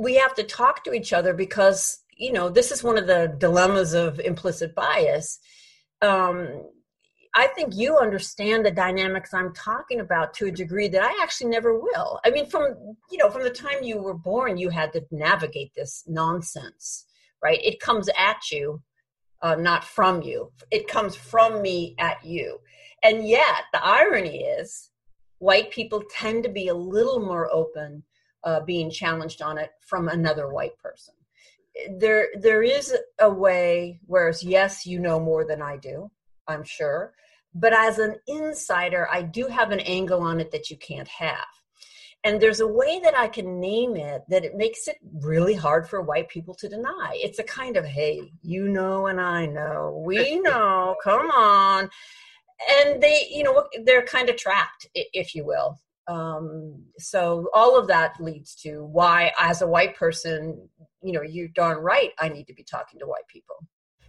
we 0.00 0.14
have 0.14 0.34
to 0.34 0.42
talk 0.42 0.84
to 0.84 0.92
each 0.92 1.12
other 1.12 1.34
because 1.34 2.00
you 2.16 2.32
know 2.32 2.48
this 2.48 2.70
is 2.72 2.82
one 2.82 2.98
of 2.98 3.06
the 3.06 3.34
dilemmas 3.38 3.92
of 3.94 4.20
implicit 4.20 4.74
bias. 4.74 5.38
Um, 6.02 6.64
i 7.34 7.46
think 7.48 7.76
you 7.76 7.96
understand 7.96 8.66
the 8.66 8.72
dynamics 8.72 9.32
i'm 9.32 9.52
talking 9.54 10.00
about 10.00 10.34
to 10.34 10.46
a 10.46 10.50
degree 10.50 10.88
that 10.88 11.02
i 11.02 11.12
actually 11.22 11.50
never 11.50 11.78
will. 11.78 12.18
I 12.24 12.30
mean 12.30 12.46
from 12.46 12.96
you 13.10 13.18
know 13.18 13.30
from 13.30 13.44
the 13.44 13.58
time 13.64 13.82
you 13.82 13.98
were 14.02 14.18
born 14.30 14.56
you 14.56 14.70
had 14.70 14.92
to 14.94 15.04
navigate 15.12 15.72
this 15.76 16.02
nonsense 16.08 17.06
right? 17.42 17.60
It 17.62 17.80
comes 17.80 18.08
at 18.16 18.50
you 18.50 18.82
uh, 19.42 19.54
not 19.54 19.84
from 19.84 20.22
you. 20.22 20.52
It 20.70 20.86
comes 20.86 21.16
from 21.16 21.62
me 21.62 21.94
at 21.98 22.24
you. 22.24 22.58
And 23.02 23.26
yet 23.26 23.64
the 23.72 23.82
irony 23.82 24.42
is 24.42 24.90
white 25.38 25.70
people 25.70 26.02
tend 26.10 26.42
to 26.44 26.50
be 26.50 26.68
a 26.68 26.74
little 26.74 27.20
more 27.20 27.50
open 27.50 28.02
uh, 28.44 28.60
being 28.60 28.90
challenged 28.90 29.42
on 29.42 29.58
it 29.58 29.70
from 29.80 30.08
another 30.08 30.52
white 30.52 30.76
person. 30.78 31.14
There, 31.98 32.28
there 32.38 32.62
is 32.62 32.94
a 33.20 33.30
way. 33.30 34.00
Whereas, 34.06 34.42
yes, 34.42 34.86
you 34.86 34.98
know 34.98 35.20
more 35.20 35.44
than 35.44 35.62
I 35.62 35.76
do, 35.76 36.10
I'm 36.48 36.64
sure, 36.64 37.14
but 37.54 37.72
as 37.72 37.98
an 37.98 38.16
insider, 38.26 39.08
I 39.10 39.22
do 39.22 39.46
have 39.46 39.70
an 39.70 39.80
angle 39.80 40.20
on 40.22 40.40
it 40.40 40.50
that 40.52 40.70
you 40.70 40.76
can't 40.76 41.08
have. 41.08 41.46
And 42.22 42.40
there's 42.40 42.60
a 42.60 42.68
way 42.68 43.00
that 43.02 43.16
I 43.16 43.28
can 43.28 43.60
name 43.60 43.96
it 43.96 44.22
that 44.28 44.44
it 44.44 44.54
makes 44.54 44.88
it 44.88 44.98
really 45.22 45.54
hard 45.54 45.88
for 45.88 46.02
white 46.02 46.28
people 46.28 46.54
to 46.56 46.68
deny. 46.68 47.12
It's 47.14 47.38
a 47.38 47.44
kind 47.44 47.76
of, 47.76 47.86
hey, 47.86 48.30
you 48.42 48.68
know, 48.68 49.06
and 49.06 49.20
I 49.20 49.46
know, 49.46 50.02
we 50.04 50.38
know, 50.40 50.96
come 51.02 51.30
on. 51.30 51.88
And 52.70 53.02
they, 53.02 53.26
you 53.30 53.42
know, 53.42 53.66
they're 53.84 54.04
kind 54.04 54.28
of 54.28 54.36
trapped, 54.36 54.86
if 54.94 55.34
you 55.34 55.46
will. 55.46 55.80
Um, 56.10 56.82
so 56.98 57.48
all 57.54 57.78
of 57.78 57.86
that 57.86 58.20
leads 58.20 58.56
to 58.56 58.84
why, 58.84 59.32
as 59.38 59.62
a 59.62 59.66
white 59.66 59.94
person, 59.94 60.68
you 61.02 61.12
know, 61.12 61.22
you're 61.22 61.48
darn 61.48 61.78
right, 61.78 62.10
I 62.18 62.28
need 62.28 62.48
to 62.48 62.54
be 62.54 62.64
talking 62.64 62.98
to 62.98 63.06
white 63.06 63.28
people. 63.28 63.54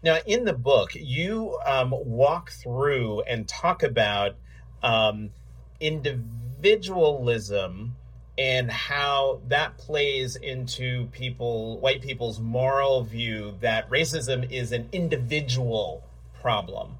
Now, 0.03 0.17
in 0.25 0.43
the 0.43 0.53
book, 0.53 0.95
you 0.95 1.59
um, 1.63 1.91
walk 1.91 2.49
through 2.49 3.21
and 3.21 3.47
talk 3.47 3.83
about 3.83 4.35
um, 4.81 5.29
individualism 5.79 7.95
and 8.35 8.71
how 8.71 9.41
that 9.49 9.77
plays 9.77 10.37
into 10.37 11.05
people, 11.11 11.79
white 11.81 12.01
people's 12.01 12.39
moral 12.39 13.03
view 13.03 13.53
that 13.61 13.87
racism 13.91 14.51
is 14.51 14.71
an 14.71 14.89
individual 14.91 16.03
problem 16.41 16.97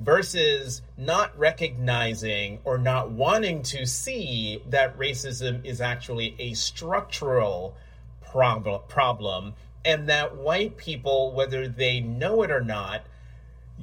versus 0.00 0.82
not 0.96 1.38
recognizing 1.38 2.58
or 2.64 2.78
not 2.78 3.10
wanting 3.10 3.62
to 3.62 3.86
see 3.86 4.62
that 4.68 4.96
racism 4.98 5.64
is 5.64 5.80
actually 5.80 6.34
a 6.38 6.54
structural 6.54 7.76
problem, 8.22 8.80
problem 8.88 9.54
and 9.84 10.08
that 10.08 10.36
white 10.36 10.76
people 10.76 11.32
whether 11.32 11.68
they 11.68 12.00
know 12.00 12.42
it 12.42 12.50
or 12.50 12.60
not 12.62 13.02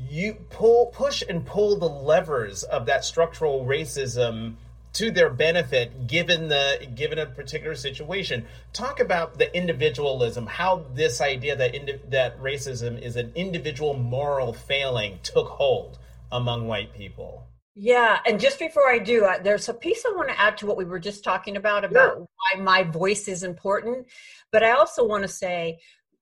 you 0.10 0.34
pull 0.50 0.88
push 0.88 1.24
and 1.28 1.46
pull 1.46 1.78
the 1.78 1.90
levers 1.90 2.64
of 2.64 2.86
that 2.86 3.04
structural 3.04 3.66
racism 3.66 4.56
to 4.94 5.12
their 5.12 5.30
benefit 5.30 6.08
given 6.08 6.48
the 6.48 6.88
given 6.96 7.20
a 7.20 7.26
particular 7.26 7.76
situation. 7.76 8.46
Talk 8.74 9.00
about 9.00 9.38
the 9.38 9.56
individualism 9.56 10.48
how 10.48 10.86
this 10.94 11.22
idea 11.22 11.56
that 11.56 11.76
indi- 11.76 12.00
that 12.10 12.40
racism 12.40 13.00
is 13.02 13.16
an 13.16 13.32
individual 13.36 13.94
moral 13.96 14.54
failing 14.54 15.20
took 15.24 15.48
hold 15.50 16.00
among 16.32 16.68
white 16.68 16.94
people 16.94 17.48
yeah 17.76 18.20
and 18.26 18.40
just 18.40 18.60
before 18.60 18.90
i 18.90 18.98
do 18.98 19.26
uh, 19.26 19.38
there's 19.42 19.70
a 19.70 19.74
piece 19.74 20.04
i 20.06 20.16
want 20.16 20.28
to 20.28 20.40
add 20.40 20.58
to 20.58 20.66
what 20.66 20.78
we 20.78 20.86
were 20.86 21.00
just 21.00 21.24
talking 21.24 21.58
about 21.58 21.86
about 21.86 22.16
sure. 22.16 22.20
why 22.20 22.62
my 22.62 22.84
voice 22.84 23.28
is 23.28 23.44
important 23.44 24.06
but 24.52 24.64
i 24.64 24.72
also 24.72 25.06
want 25.06 25.22
to 25.22 25.28
say 25.28 25.78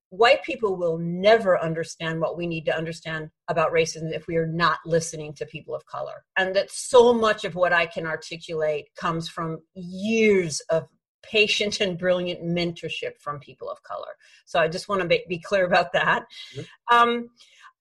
white 0.09 0.43
people 0.43 0.75
will 0.75 0.97
never 0.97 1.59
understand 1.59 2.19
what 2.19 2.37
we 2.37 2.47
need 2.47 2.65
to 2.65 2.75
understand 2.75 3.29
about 3.47 3.71
racism 3.71 4.13
if 4.13 4.27
we 4.27 4.37
are 4.37 4.47
not 4.47 4.79
listening 4.85 5.33
to 5.33 5.45
people 5.45 5.75
of 5.75 5.85
color. 5.85 6.23
And 6.37 6.55
that 6.55 6.71
so 6.71 7.13
much 7.13 7.43
of 7.43 7.55
what 7.55 7.73
I 7.73 7.85
can 7.85 8.05
articulate 8.05 8.87
comes 8.95 9.27
from 9.27 9.59
years 9.73 10.61
of 10.69 10.87
patient 11.23 11.81
and 11.81 11.97
brilliant 11.97 12.43
mentorship 12.43 13.19
from 13.19 13.39
people 13.39 13.69
of 13.69 13.81
color. 13.83 14.13
So 14.45 14.59
I 14.59 14.67
just 14.67 14.87
want 14.87 15.01
to 15.01 15.19
be 15.27 15.39
clear 15.39 15.65
about 15.65 15.91
that. 15.93 16.25
Mm-hmm. 16.55 16.95
Um, 16.95 17.29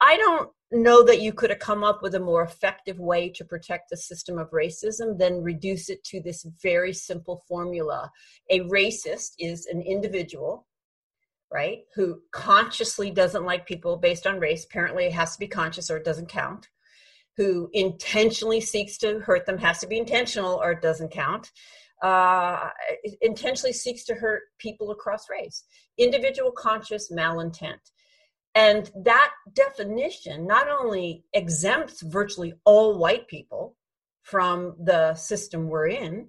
I 0.00 0.16
don't 0.16 0.50
know 0.70 1.04
that 1.04 1.20
you 1.20 1.32
could 1.32 1.50
have 1.50 1.58
come 1.58 1.84
up 1.84 2.02
with 2.02 2.14
a 2.14 2.20
more 2.20 2.42
effective 2.42 2.98
way 2.98 3.28
to 3.30 3.44
protect 3.44 3.90
the 3.90 3.96
system 3.96 4.38
of 4.38 4.50
racism 4.50 5.18
than 5.18 5.42
reduce 5.42 5.88
it 5.88 6.02
to 6.04 6.20
this 6.20 6.44
very 6.62 6.92
simple 6.92 7.42
formula. 7.48 8.10
A 8.50 8.60
racist 8.60 9.32
is 9.38 9.66
an 9.66 9.80
individual 9.82 10.66
right? 11.54 11.84
Who 11.94 12.20
consciously 12.32 13.12
doesn't 13.12 13.44
like 13.44 13.64
people 13.64 13.96
based 13.96 14.26
on 14.26 14.40
race. 14.40 14.64
Apparently, 14.64 15.06
it 15.06 15.12
has 15.12 15.34
to 15.34 15.38
be 15.38 15.46
conscious 15.46 15.88
or 15.88 15.96
it 15.96 16.04
doesn't 16.04 16.28
count. 16.28 16.68
Who 17.36 17.70
intentionally 17.72 18.60
seeks 18.60 18.98
to 18.98 19.20
hurt 19.20 19.46
them 19.46 19.58
has 19.58 19.78
to 19.78 19.86
be 19.86 19.98
intentional 19.98 20.56
or 20.56 20.72
it 20.72 20.82
doesn't 20.82 21.12
count. 21.12 21.52
Uh, 22.02 22.70
intentionally 23.22 23.72
seeks 23.72 24.04
to 24.04 24.14
hurt 24.14 24.42
people 24.58 24.90
across 24.90 25.30
race. 25.30 25.64
Individual 25.96 26.50
conscious 26.50 27.10
malintent. 27.12 27.78
And 28.54 28.90
that 29.04 29.32
definition 29.52 30.46
not 30.46 30.68
only 30.68 31.24
exempts 31.32 32.02
virtually 32.02 32.54
all 32.64 32.98
white 32.98 33.26
people 33.26 33.76
from 34.22 34.76
the 34.78 35.14
system 35.14 35.68
we're 35.68 35.88
in, 35.88 36.28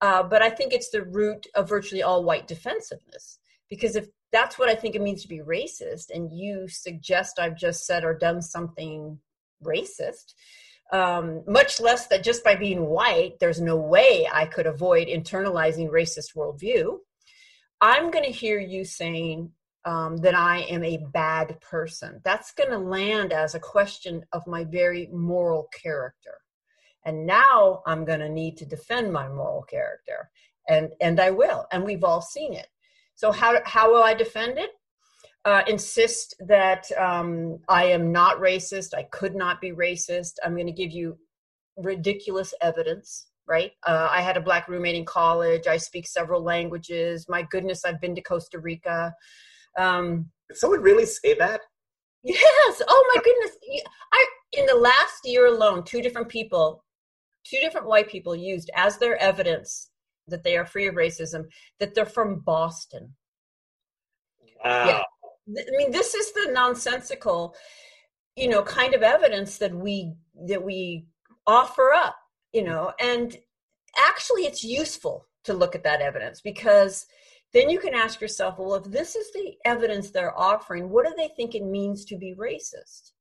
uh, 0.00 0.22
but 0.22 0.42
I 0.42 0.50
think 0.50 0.72
it's 0.72 0.90
the 0.90 1.02
root 1.02 1.46
of 1.54 1.68
virtually 1.68 2.02
all 2.02 2.24
white 2.24 2.46
defensiveness. 2.46 3.38
Because 3.68 3.96
if 3.96 4.06
that's 4.34 4.58
what 4.58 4.68
I 4.68 4.74
think 4.74 4.96
it 4.96 5.00
means 5.00 5.22
to 5.22 5.28
be 5.28 5.38
racist. 5.38 6.10
And 6.12 6.32
you 6.32 6.66
suggest 6.66 7.38
I've 7.38 7.56
just 7.56 7.86
said 7.86 8.04
or 8.04 8.14
done 8.14 8.42
something 8.42 9.20
racist. 9.62 10.34
Um, 10.92 11.44
much 11.46 11.80
less 11.80 12.08
that 12.08 12.24
just 12.24 12.42
by 12.42 12.56
being 12.56 12.86
white, 12.86 13.38
there's 13.38 13.60
no 13.60 13.76
way 13.76 14.28
I 14.30 14.46
could 14.46 14.66
avoid 14.66 15.06
internalizing 15.06 15.88
racist 15.88 16.34
worldview. 16.36 16.98
I'm 17.80 18.10
going 18.10 18.24
to 18.24 18.32
hear 18.32 18.58
you 18.58 18.84
saying 18.84 19.52
um, 19.84 20.16
that 20.18 20.34
I 20.34 20.60
am 20.62 20.84
a 20.84 21.04
bad 21.12 21.60
person. 21.60 22.20
That's 22.24 22.52
going 22.52 22.70
to 22.70 22.78
land 22.78 23.32
as 23.32 23.54
a 23.54 23.60
question 23.60 24.24
of 24.32 24.46
my 24.46 24.64
very 24.64 25.08
moral 25.12 25.68
character. 25.72 26.38
And 27.04 27.26
now 27.26 27.82
I'm 27.86 28.04
going 28.04 28.20
to 28.20 28.28
need 28.28 28.56
to 28.58 28.66
defend 28.66 29.12
my 29.12 29.28
moral 29.28 29.62
character. 29.62 30.30
And, 30.68 30.90
and 31.00 31.20
I 31.20 31.30
will. 31.30 31.66
And 31.70 31.84
we've 31.84 32.04
all 32.04 32.22
seen 32.22 32.54
it. 32.54 32.68
So 33.14 33.30
how 33.30 33.60
how 33.64 33.92
will 33.92 34.02
I 34.02 34.14
defend 34.14 34.58
it? 34.58 34.70
Uh, 35.44 35.62
insist 35.68 36.34
that 36.40 36.90
um, 36.98 37.58
I 37.68 37.84
am 37.84 38.10
not 38.10 38.38
racist. 38.38 38.94
I 38.94 39.04
could 39.04 39.34
not 39.36 39.60
be 39.60 39.72
racist. 39.72 40.32
I'm 40.42 40.54
going 40.54 40.66
to 40.66 40.72
give 40.72 40.90
you 40.90 41.18
ridiculous 41.76 42.54
evidence. 42.60 43.26
Right? 43.46 43.72
Uh, 43.86 44.08
I 44.10 44.22
had 44.22 44.38
a 44.38 44.40
black 44.40 44.68
roommate 44.68 44.94
in 44.94 45.04
college. 45.04 45.66
I 45.66 45.76
speak 45.76 46.06
several 46.06 46.42
languages. 46.42 47.26
My 47.28 47.42
goodness, 47.42 47.84
I've 47.84 48.00
been 48.00 48.14
to 48.14 48.22
Costa 48.22 48.58
Rica. 48.58 49.14
Um, 49.78 50.30
Did 50.48 50.58
someone 50.58 50.82
really 50.82 51.06
say 51.06 51.34
that? 51.34 51.60
Yes. 52.22 52.82
Oh 52.88 53.12
my 53.14 53.22
goodness. 53.22 53.56
I 54.12 54.26
in 54.52 54.66
the 54.66 54.74
last 54.74 55.24
year 55.24 55.46
alone, 55.46 55.84
two 55.84 56.00
different 56.00 56.28
people, 56.28 56.84
two 57.44 57.58
different 57.60 57.86
white 57.86 58.08
people 58.08 58.34
used 58.34 58.70
as 58.74 58.98
their 58.98 59.20
evidence 59.20 59.90
that 60.28 60.42
they 60.42 60.56
are 60.56 60.64
free 60.64 60.86
of 60.86 60.94
racism, 60.94 61.44
that 61.80 61.94
they're 61.94 62.06
from 62.06 62.40
Boston. 62.40 63.14
Wow. 64.64 64.86
Yeah. 64.86 65.02
I 65.60 65.76
mean, 65.76 65.90
this 65.90 66.14
is 66.14 66.32
the 66.32 66.50
nonsensical, 66.52 67.54
you 68.36 68.48
know, 68.48 68.62
kind 68.62 68.94
of 68.94 69.02
evidence 69.02 69.58
that 69.58 69.74
we 69.74 70.14
that 70.46 70.62
we 70.62 71.06
offer 71.46 71.92
up, 71.92 72.16
you 72.52 72.64
know, 72.64 72.92
and 72.98 73.36
actually 73.98 74.42
it's 74.42 74.64
useful 74.64 75.26
to 75.44 75.52
look 75.52 75.74
at 75.74 75.84
that 75.84 76.00
evidence 76.00 76.40
because 76.40 77.04
then 77.54 77.70
you 77.70 77.78
can 77.78 77.94
ask 77.94 78.20
yourself, 78.20 78.58
well, 78.58 78.74
if 78.74 78.84
this 78.84 79.16
is 79.16 79.32
the 79.32 79.54
evidence 79.64 80.10
they're 80.10 80.38
offering, 80.38 80.90
what 80.90 81.06
do 81.06 81.14
they 81.16 81.28
think 81.36 81.54
it 81.54 81.64
means 81.64 82.04
to 82.06 82.16
be 82.16 82.34
racist? 82.34 83.12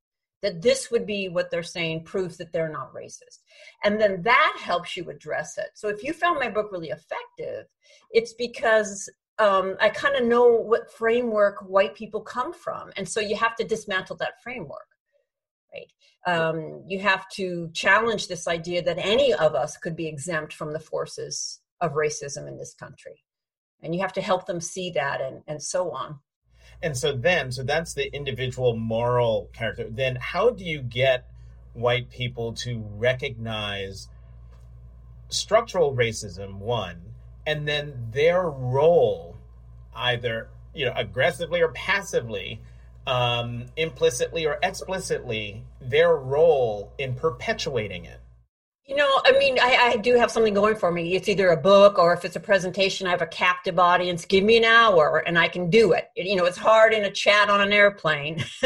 that 0.44 0.62
this 0.62 0.92
would 0.92 1.08
be 1.08 1.30
what 1.30 1.50
they're 1.50 1.64
saying 1.64 2.04
proves 2.04 2.38
that 2.38 2.52
they're 2.52 2.72
not 2.72 2.94
racist. 2.94 3.40
And 3.84 4.00
then 4.00 4.22
that 4.24 4.58
helps 4.62 4.96
you 4.96 5.10
address 5.10 5.58
it. 5.58 5.70
So 5.74 5.88
if 5.88 6.04
you 6.04 6.14
found 6.14 6.38
my 6.38 6.50
book 6.50 6.70
really 6.72 6.90
effective, 6.90 7.66
it's 8.12 8.34
because 8.34 9.10
um, 9.40 9.78
I 9.80 9.90
kind 9.90 10.16
of 10.16 10.26
know 10.26 10.48
what 10.48 10.92
framework 10.92 11.62
white 11.68 11.96
people 11.96 12.22
come 12.22 12.54
from. 12.54 12.92
And 12.98 13.08
so 13.08 13.22
you 13.22 13.38
have 13.38 13.56
to 13.56 13.64
dismantle 13.64 14.18
that 14.18 14.44
framework. 14.44 14.86
Right. 15.74 15.92
Um, 16.28 16.84
you 16.88 17.00
have 17.00 17.28
to 17.36 17.72
challenge 17.74 18.28
this 18.28 18.48
idea 18.48 18.84
that 18.84 19.00
any 19.00 19.34
of 19.34 19.56
us 19.56 19.78
could 19.78 19.96
be 19.96 20.08
exempt 20.08 20.54
from 20.54 20.72
the 20.74 20.80
forces 20.80 21.62
of 21.82 21.94
racism 21.94 22.48
in 22.48 22.58
this 22.58 22.76
country. 22.76 23.24
And 23.84 23.94
you 23.94 24.02
have 24.02 24.14
to 24.14 24.22
help 24.22 24.48
them 24.48 24.62
see 24.62 24.90
that 24.92 25.22
and, 25.22 25.44
and 25.48 25.62
so 25.62 25.92
on. 25.92 26.20
And 26.82 26.98
so 26.98 27.14
then, 27.14 27.52
so 27.52 27.64
that's 27.64 27.94
the 27.94 28.14
individual 28.14 28.76
moral 28.76 29.50
character. 29.54 29.88
Then 29.90 30.18
how 30.20 30.50
do 30.50 30.64
you 30.64 30.82
get 30.82 31.30
white 31.74 32.10
people 32.10 32.54
to 32.54 32.84
recognize 32.96 34.08
structural 35.30 35.96
racism, 35.96 36.58
one, 36.60 37.02
and 37.46 37.68
then 37.68 38.08
their 38.12 38.44
role, 38.50 39.38
either 39.96 40.50
you 40.74 40.86
know 40.86 40.94
aggressively 40.96 41.62
or 41.62 41.70
passively, 41.70 42.62
um, 43.06 43.66
implicitly 43.76 44.46
or 44.46 44.60
explicitly, 44.64 45.64
their 45.82 46.16
role 46.16 46.94
in 46.98 47.16
perpetuating 47.16 48.06
it. 48.06 48.20
You 48.86 48.98
know, 48.98 49.22
I 49.24 49.32
mean, 49.38 49.58
I, 49.62 49.94
I, 49.94 49.98
do 49.98 50.16
have 50.16 50.30
something 50.30 50.54
going 50.54 50.76
for 50.76 50.92
me. 50.92 51.16
It's 51.16 51.30
either 51.30 51.50
a 51.52 51.58
book 51.58 51.98
or 51.98 52.14
if 52.14 52.26
it's 52.26 52.36
a 52.36 52.40
presentation, 52.42 53.08
I 53.08 53.12
have 53.12 53.22
a 53.22 53.28
captive 53.28 53.80
audience. 53.80 54.26
Give 54.26 54.44
me 54.44 54.58
an 54.58 54.66
hour 54.66 55.24
and 55.26 55.40
I 55.40 55.48
can 55.48 55.70
do 55.70 55.94
it. 55.94 56.10
You 56.18 56.36
know, 56.36 56.44
it's 56.44 56.58
hard 56.58 56.94
in 56.94 57.06
a 57.06 57.12
chat 57.12 57.50
on 57.50 57.62
an 57.62 57.72
airplane. 57.72 58.44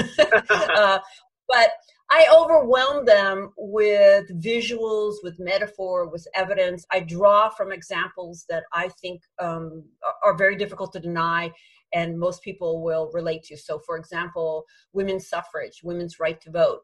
uh, 0.50 1.00
but 1.48 1.70
I 2.10 2.28
overwhelm 2.36 3.06
them 3.06 3.52
with 3.58 4.26
visuals, 4.42 5.16
with 5.22 5.38
metaphor, 5.38 6.10
with 6.10 6.28
evidence. 6.34 6.84
I 6.92 7.02
draw 7.02 7.50
from 7.50 7.72
examples 7.72 8.46
that 8.50 8.64
I 8.74 8.90
think 9.00 9.22
um, 9.40 9.84
are 10.24 10.36
very 10.36 10.56
difficult 10.56 10.94
to 10.94 11.00
deny 11.00 11.52
and 11.94 12.20
most 12.20 12.42
people 12.42 12.82
will 12.82 13.12
relate 13.14 13.44
to. 13.44 13.58
So, 13.58 13.80
for 13.86 13.98
example, 13.98 14.66
women's 14.94 15.30
suffrage, 15.30 15.82
women's 15.84 16.20
right 16.20 16.42
to 16.42 16.52
vote 16.52 16.82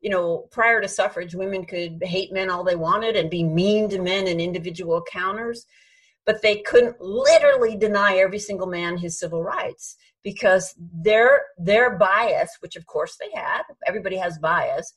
you 0.00 0.10
know, 0.10 0.46
prior 0.50 0.80
to 0.80 0.88
suffrage, 0.88 1.34
women 1.34 1.64
could 1.64 2.02
hate 2.02 2.32
men 2.32 2.50
all 2.50 2.64
they 2.64 2.76
wanted 2.76 3.16
and 3.16 3.30
be 3.30 3.42
mean 3.42 3.88
to 3.88 4.00
men 4.00 4.26
in 4.28 4.40
individual 4.40 4.96
encounters. 4.98 5.66
but 6.28 6.42
they 6.42 6.56
couldn't 6.60 7.00
literally 7.00 7.74
deny 7.74 8.18
every 8.18 8.38
single 8.38 8.66
man 8.66 8.98
his 8.98 9.18
civil 9.18 9.42
rights 9.42 9.96
because 10.22 10.74
their 11.02 11.40
their 11.56 11.96
bias, 11.96 12.50
which 12.60 12.76
of 12.76 12.84
course 12.84 13.16
they 13.16 13.30
had, 13.34 13.62
everybody 13.86 14.16
has 14.16 14.38
bias, 14.38 14.92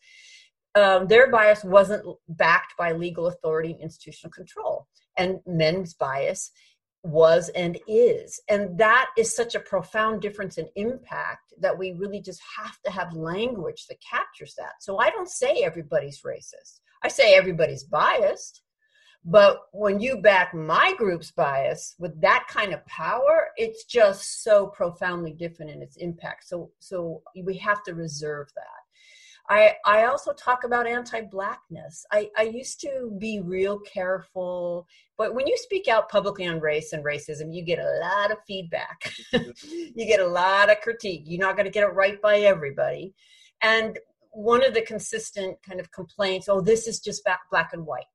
um, 0.75 1.08
their 1.08 1.31
bias 1.31 1.63
wasn't 1.63 2.03
backed 2.27 2.74
by 2.77 2.91
legal 2.91 3.27
authority 3.27 3.72
and 3.72 3.79
institutional 3.81 4.31
control, 4.31 4.88
and 5.17 5.39
men's 5.46 5.93
bias 5.93 6.51
was 7.03 7.50
and 7.50 7.79
is. 7.88 8.39
And 8.48 8.77
that 8.77 9.10
is 9.17 9.36
such 9.36 9.55
a 9.55 9.60
profound 9.60 10.22
difference 10.22 10.58
in 10.58 10.70
impact 10.75 11.53
that 11.60 11.77
we 11.77 11.93
really 11.93 12.22
just 12.22 12.41
have 12.58 12.79
to 12.86 12.91
have 12.91 13.13
language 13.13 13.88
that 13.88 13.98
captures 14.01 14.53
that. 14.58 14.74
So 14.81 14.98
I 15.00 15.10
don't 15.10 15.29
say 15.29 15.63
everybody's 15.63 16.22
racist. 16.22 16.79
I 17.03 17.08
say 17.08 17.34
everybody's 17.36 17.84
biased. 17.84 18.62
But 19.24 19.62
when 19.72 20.00
you 20.00 20.17
back 20.17 20.53
my 20.53 20.96
group's 20.98 21.31
bias 21.31 21.96
with 22.00 22.20
that 22.22 22.48
kind 22.50 22.74
of 22.74 22.86
power, 22.88 23.50
it's 23.55 23.84
just 23.84 24.43
so 24.43 24.67
profoundly 24.67 25.34
different 25.34 25.72
in 25.72 25.81
its 25.84 25.98
impact. 25.98 26.48
So 26.48 26.72
so 26.79 27.22
we 27.36 27.55
have 27.58 27.84
to 27.84 27.93
reserve 27.93 28.48
that. 28.55 28.80
I, 29.51 29.75
I 29.86 30.05
also 30.05 30.31
talk 30.31 30.63
about 30.63 30.88
anti-blackness. 30.88 32.05
I, 32.10 32.29
I 32.38 32.43
used 32.43 32.79
to 32.81 33.13
be 33.20 33.41
real 33.41 33.79
careful, 33.79 34.88
but 35.17 35.36
when 35.36 35.46
you 35.46 35.58
speak 35.58 35.89
out 35.89 36.08
publicly 36.08 36.48
on 36.48 36.62
race 36.62 36.93
and 36.93 37.03
racism, 37.03 37.53
you 37.53 37.62
get 37.62 37.79
a 37.79 38.00
lot 38.00 38.31
of 38.31 38.38
feedback. 38.48 39.12
you 39.34 40.05
get 40.08 40.22
a 40.22 40.25
lot 40.25 40.72
of 40.72 40.79
critique. 40.79 41.24
You're 41.25 41.46
not 41.46 41.58
going 41.58 41.65
to 41.65 41.72
get 41.72 41.84
it 41.84 41.93
right 41.93 42.22
by 42.22 42.39
everybody. 42.39 43.13
And 43.62 44.00
one 44.31 44.63
of 44.63 44.74
the 44.74 44.84
consistent 44.84 45.58
kind 45.67 45.81
of 45.81 45.91
complaints, 45.91 46.48
oh, 46.48 46.62
this 46.62 46.88
is 46.88 47.01
just 47.01 47.27
black 47.51 47.72
and 47.74 47.86
white. 47.86 48.05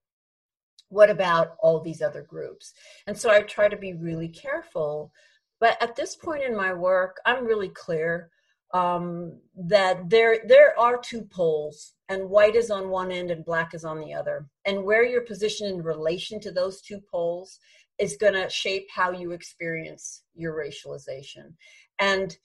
What 0.88 1.11
about 1.11 1.57
all 1.61 1.81
these 1.81 2.00
other 2.00 2.23
groups? 2.23 2.73
And 3.07 3.19
so 3.19 3.28
I 3.28 3.43
try 3.43 3.69
to 3.69 3.76
be 3.76 3.93
really 3.93 4.28
careful. 4.28 5.12
But 5.61 5.76
at 5.83 5.97
this 5.97 6.16
point 6.16 6.45
in 6.45 6.57
my 6.57 6.73
work, 6.73 7.19
I'm 7.26 7.45
really 7.45 7.69
clear 7.69 8.31
um, 8.76 9.33
that 9.56 10.11
there 10.11 10.40
there 10.47 10.78
are 10.78 10.99
two 10.99 11.23
poles 11.23 11.95
and 12.11 12.28
white 12.28 12.54
is 12.54 12.71
on 12.71 12.90
one 12.90 13.11
end 13.11 13.30
and 13.30 13.45
black 13.45 13.73
is 13.73 13.85
on 13.85 13.99
the 14.00 14.12
other. 14.12 14.47
And 14.66 14.85
where 14.85 15.04
you're 15.04 15.23
positioned 15.23 15.71
in 15.71 15.83
relation 15.83 16.40
to 16.40 16.50
those 16.52 16.83
two 16.83 17.00
poles 17.11 17.59
is 17.99 18.18
going 18.18 18.35
to 18.35 18.50
shape 18.50 18.87
how 18.95 19.12
you 19.12 19.33
experience 19.33 20.23
your 20.35 20.54
racialization. 20.54 21.54
And 21.99 22.37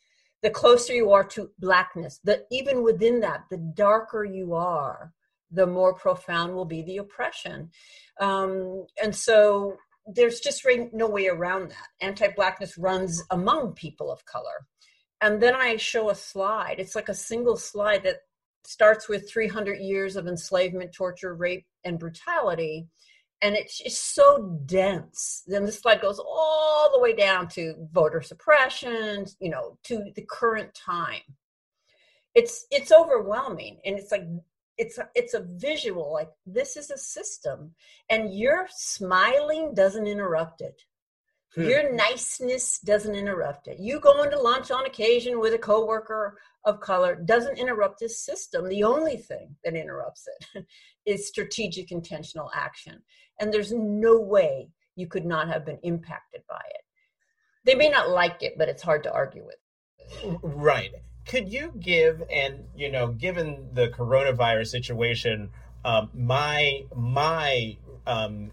the 0.42 0.50
closer 0.50 0.94
you 0.94 1.12
are 1.12 1.26
to 1.26 1.52
blackness 1.60 2.20
that 2.24 2.48
even 2.50 2.82
within 2.82 3.20
that 3.20 3.42
the 3.50 3.58
darker 3.58 4.24
you 4.24 4.54
are 4.54 5.14
the 5.52 5.68
more 5.68 5.94
profound 5.94 6.56
will 6.56 6.66
be 6.66 6.82
the 6.82 6.96
oppression. 6.98 7.70
Um, 8.22 8.86
and 9.04 9.14
so 9.14 9.76
there's 10.08 10.40
just 10.40 10.66
no 10.94 11.10
way 11.10 11.28
around 11.28 11.72
that. 11.72 11.88
Anti-blackness 12.00 12.78
runs 12.78 13.22
among 13.30 13.74
people 13.74 14.10
of 14.10 14.26
color 14.26 14.66
and 15.22 15.42
then 15.42 15.56
I 15.56 15.78
show 15.78 16.10
a 16.10 16.16
slide. 16.16 16.76
It's 16.80 16.96
like 16.96 17.10
a 17.10 17.14
single 17.14 17.56
slide 17.56 18.04
that 18.04 18.22
starts 18.64 19.08
with 19.08 19.30
300 19.30 19.80
years 19.80 20.16
of 20.16 20.28
enslavement, 20.28 20.94
torture, 20.94 21.36
rape, 21.36 21.66
and 21.84 22.00
brutality. 22.00 22.88
And 23.44 23.56
it's 23.56 23.80
just 23.80 24.16
so 24.16 24.60
dense. 24.66 25.44
Then 25.48 25.66
the 25.66 25.72
slide 25.72 26.02
goes 26.02 26.20
all 26.20 26.92
the 26.92 27.00
way 27.00 27.14
down 27.16 27.48
to 27.50 27.76
voter 27.92 28.22
suppression, 28.22 29.26
you 29.40 29.50
know, 29.50 29.78
to 29.86 30.12
the 30.16 30.26
current 30.30 30.74
time. 30.74 31.22
It's 32.34 32.66
it's 32.72 32.92
overwhelming, 32.92 33.80
and 33.84 33.98
it's 33.98 34.12
like 34.12 34.24
it's 34.78 34.98
a, 35.00 35.10
it's 35.16 35.34
a 35.34 35.42
visual. 35.42 36.14
Like 36.14 36.30
this 36.46 36.78
is 36.78 36.92
a 36.92 36.98
system, 36.98 37.74
and 38.10 38.34
your 38.34 38.68
smiling 38.70 39.74
doesn't 39.74 40.08
interrupt 40.08 40.62
it. 40.62 40.82
Hmm. 41.56 41.64
Your 41.64 41.94
niceness 41.94 42.80
doesn't 42.80 43.16
interrupt 43.16 43.68
it. 43.68 43.80
You 43.80 44.00
going 44.00 44.32
to 44.32 44.40
lunch 44.40 44.72
on 44.72 44.86
occasion 44.86 45.40
with 45.40 45.54
a 45.54 45.58
coworker 45.58 46.38
of 46.66 46.80
color 46.80 47.16
doesn't 47.16 47.58
interrupt 47.58 48.00
this 48.00 48.24
system. 48.24 48.70
The 48.70 48.84
only 48.84 49.18
thing 49.18 49.56
that 49.64 49.76
interrupts 49.76 50.28
it 50.54 50.66
is 51.06 51.28
strategic 51.28 51.92
intentional 51.92 52.50
action. 52.56 53.02
And 53.40 53.54
there's 53.54 53.74
no 53.74 54.20
way 54.20 54.70
you 54.96 55.08
could 55.08 55.26
not 55.26 55.50
have 55.50 55.66
been 55.66 55.80
impacted 55.84 56.42
by 56.48 56.62
it. 56.70 56.82
They 57.66 57.76
may 57.76 57.90
not 57.90 58.10
like 58.10 58.42
it, 58.44 58.58
but 58.58 58.70
it's 58.70 58.84
hard 58.84 59.04
to 59.04 59.14
argue 59.14 59.46
with. 59.46 60.40
Right. 60.42 60.92
Could 61.26 61.52
you 61.52 61.74
give 61.80 62.24
and 62.32 62.66
you 62.76 62.92
know, 62.92 63.10
given 63.10 63.70
the 63.74 63.90
coronavirus 63.90 64.68
situation, 64.68 65.50
um, 65.86 66.10
my 66.14 66.86
my 66.96 67.78
um, 68.08 68.52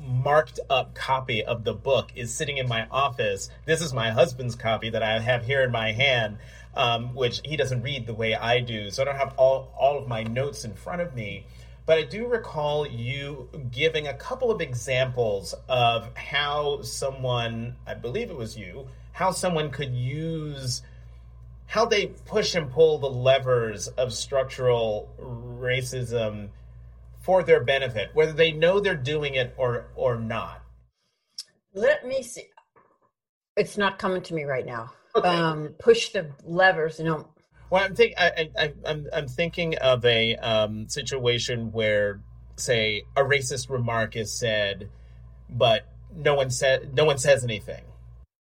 marked 0.00 0.60
up 0.68 0.94
copy 0.94 1.44
of 1.44 1.64
the 1.64 1.74
book 1.74 2.10
is 2.14 2.32
sitting 2.34 2.58
in 2.58 2.68
my 2.68 2.86
office. 2.90 3.50
This 3.64 3.80
is 3.80 3.92
my 3.92 4.10
husband's 4.10 4.54
copy 4.54 4.90
that 4.90 5.02
I 5.02 5.18
have 5.18 5.44
here 5.44 5.62
in 5.62 5.70
my 5.70 5.92
hand, 5.92 6.38
um, 6.74 7.14
which 7.14 7.40
he 7.44 7.56
doesn't 7.56 7.82
read 7.82 8.06
the 8.06 8.14
way 8.14 8.34
I 8.34 8.60
do. 8.60 8.90
So 8.90 9.02
I 9.02 9.06
don't 9.06 9.16
have 9.16 9.34
all, 9.36 9.72
all 9.78 9.98
of 9.98 10.08
my 10.08 10.22
notes 10.22 10.64
in 10.64 10.74
front 10.74 11.02
of 11.02 11.14
me. 11.14 11.46
But 11.86 11.98
I 11.98 12.02
do 12.02 12.26
recall 12.26 12.86
you 12.86 13.48
giving 13.70 14.06
a 14.06 14.14
couple 14.14 14.50
of 14.50 14.60
examples 14.60 15.54
of 15.68 16.14
how 16.16 16.82
someone, 16.82 17.76
I 17.86 17.94
believe 17.94 18.30
it 18.30 18.36
was 18.36 18.56
you, 18.56 18.86
how 19.12 19.32
someone 19.32 19.70
could 19.70 19.92
use 19.92 20.82
how 21.66 21.84
they 21.84 22.06
push 22.06 22.56
and 22.56 22.70
pull 22.70 22.98
the 22.98 23.10
levers 23.10 23.86
of 23.88 24.12
structural 24.12 25.08
racism 25.20 26.48
for 27.20 27.42
their 27.42 27.62
benefit, 27.62 28.10
whether 28.14 28.32
they 28.32 28.52
know 28.52 28.80
they're 28.80 28.94
doing 28.96 29.34
it 29.34 29.54
or 29.56 29.86
or 29.94 30.16
not? 30.16 30.62
Let 31.74 32.06
me 32.06 32.22
see. 32.22 32.48
It's 33.56 33.76
not 33.76 33.98
coming 33.98 34.22
to 34.22 34.34
me 34.34 34.44
right 34.44 34.66
now. 34.66 34.92
Okay. 35.14 35.28
Um, 35.28 35.74
push 35.78 36.10
the 36.10 36.30
levers, 36.44 36.98
you 36.98 37.04
know. 37.04 37.28
Well, 37.68 37.84
I'm 37.84 37.94
think 37.94 38.14
I, 38.18 38.50
I, 38.58 38.72
I'm 38.86 39.06
I'm 39.12 39.28
thinking 39.28 39.76
of 39.78 40.04
a 40.04 40.36
um, 40.36 40.88
situation 40.88 41.70
where, 41.72 42.20
say, 42.56 43.04
a 43.16 43.22
racist 43.22 43.70
remark 43.70 44.16
is 44.16 44.36
said, 44.36 44.88
but 45.48 45.86
no 46.14 46.34
one 46.34 46.50
said 46.50 46.94
no 46.94 47.04
one 47.04 47.18
says 47.18 47.44
anything. 47.44 47.82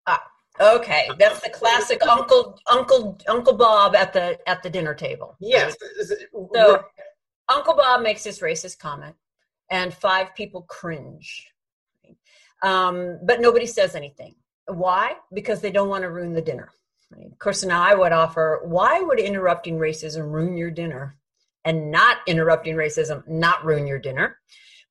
Ah, 0.07 0.23
okay, 0.61 1.09
that's 1.18 1.40
the 1.40 1.51
classic 1.51 2.07
Uncle 2.07 2.59
Uncle 2.68 3.18
Uncle 3.27 3.55
Bob 3.55 3.96
at 3.96 4.12
the 4.12 4.38
at 4.49 4.62
the 4.62 4.70
dinner 4.70 4.94
table. 4.94 5.37
Yes. 5.40 5.75
So 6.55 6.85
Uncle 7.50 7.74
Bob 7.74 8.02
makes 8.02 8.22
this 8.22 8.38
racist 8.38 8.78
comment, 8.78 9.16
and 9.70 9.92
five 9.92 10.34
people 10.36 10.62
cringe. 10.62 11.48
Um, 12.62 13.18
but 13.24 13.40
nobody 13.40 13.66
says 13.66 13.96
anything. 13.96 14.36
Why? 14.66 15.14
Because 15.32 15.60
they 15.60 15.72
don't 15.72 15.88
want 15.88 16.02
to 16.02 16.10
ruin 16.10 16.32
the 16.32 16.42
dinner. 16.42 16.70
Of 17.12 17.38
course, 17.40 17.64
now 17.64 17.82
I 17.82 17.94
would 17.94 18.12
offer 18.12 18.60
why 18.62 19.00
would 19.00 19.18
interrupting 19.18 19.78
racism 19.78 20.30
ruin 20.30 20.56
your 20.56 20.70
dinner? 20.70 21.16
And 21.64 21.90
not 21.90 22.18
interrupting 22.26 22.76
racism 22.76 23.26
not 23.26 23.64
ruin 23.64 23.86
your 23.86 23.98
dinner. 23.98 24.38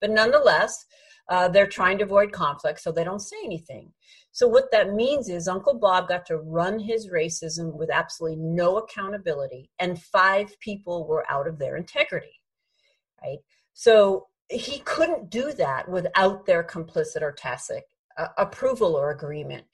But 0.02 0.12
nonetheless, 0.12 0.86
uh, 1.30 1.48
they're 1.48 1.66
trying 1.66 1.98
to 2.00 2.04
avoid 2.04 2.32
conflict, 2.32 2.82
so 2.82 2.92
they 2.92 3.04
don't 3.04 3.22
say 3.22 3.38
anything. 3.44 3.94
So, 4.32 4.48
what 4.48 4.72
that 4.72 4.94
means 4.94 5.30
is 5.30 5.48
Uncle 5.48 5.80
Bob 5.80 6.10
got 6.10 6.26
to 6.28 6.38
run 6.38 6.78
his 6.78 7.08
racism 7.08 7.74
with 7.74 7.90
absolutely 7.90 8.38
no 8.38 8.78
accountability, 8.78 9.70
and 9.80 10.02
five 10.02 10.60
people 10.60 11.08
were 11.08 11.26
out 11.30 11.48
of 11.48 11.58
their 11.58 11.78
integrity 11.78 12.39
right? 13.24 13.40
So 13.74 14.28
he 14.50 14.80
couldn't 14.80 15.30
do 15.30 15.54
that 15.54 15.90
without 15.90 16.46
their 16.46 16.64
complicit 16.64 17.22
or 17.22 17.32
tacit 17.32 17.84
uh, 18.18 18.28
approval 18.38 18.96
or 18.96 19.12
agreement. 19.12 19.66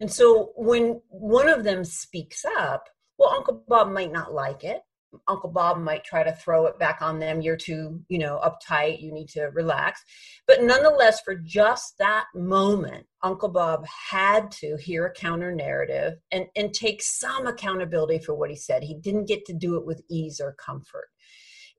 And 0.00 0.10
so 0.12 0.52
when 0.56 1.00
one 1.08 1.48
of 1.48 1.64
them 1.64 1.84
speaks 1.84 2.44
up, 2.58 2.88
well, 3.18 3.30
Uncle 3.30 3.64
Bob 3.66 3.90
might 3.90 4.12
not 4.12 4.34
like 4.34 4.64
it. 4.64 4.82
Uncle 5.28 5.50
Bob 5.50 5.78
might 5.78 6.04
try 6.04 6.22
to 6.22 6.32
throw 6.32 6.66
it 6.66 6.78
back 6.78 7.00
on 7.00 7.18
them. 7.18 7.40
You're 7.40 7.56
too, 7.56 8.02
you 8.08 8.18
know, 8.18 8.40
uptight. 8.44 9.00
You 9.00 9.12
need 9.12 9.28
to 9.30 9.44
relax. 9.54 10.02
But 10.46 10.62
nonetheless, 10.62 11.20
for 11.22 11.34
just 11.34 11.94
that 11.98 12.26
moment, 12.34 13.06
Uncle 13.22 13.48
Bob 13.48 13.86
had 13.86 14.50
to 14.52 14.76
hear 14.76 15.06
a 15.06 15.12
counter 15.12 15.54
narrative 15.54 16.18
and, 16.32 16.46
and 16.56 16.74
take 16.74 17.02
some 17.02 17.46
accountability 17.46 18.18
for 18.18 18.34
what 18.34 18.50
he 18.50 18.56
said. 18.56 18.82
He 18.82 18.94
didn't 18.94 19.28
get 19.28 19.46
to 19.46 19.54
do 19.54 19.76
it 19.76 19.86
with 19.86 20.02
ease 20.10 20.40
or 20.40 20.52
comfort. 20.54 21.08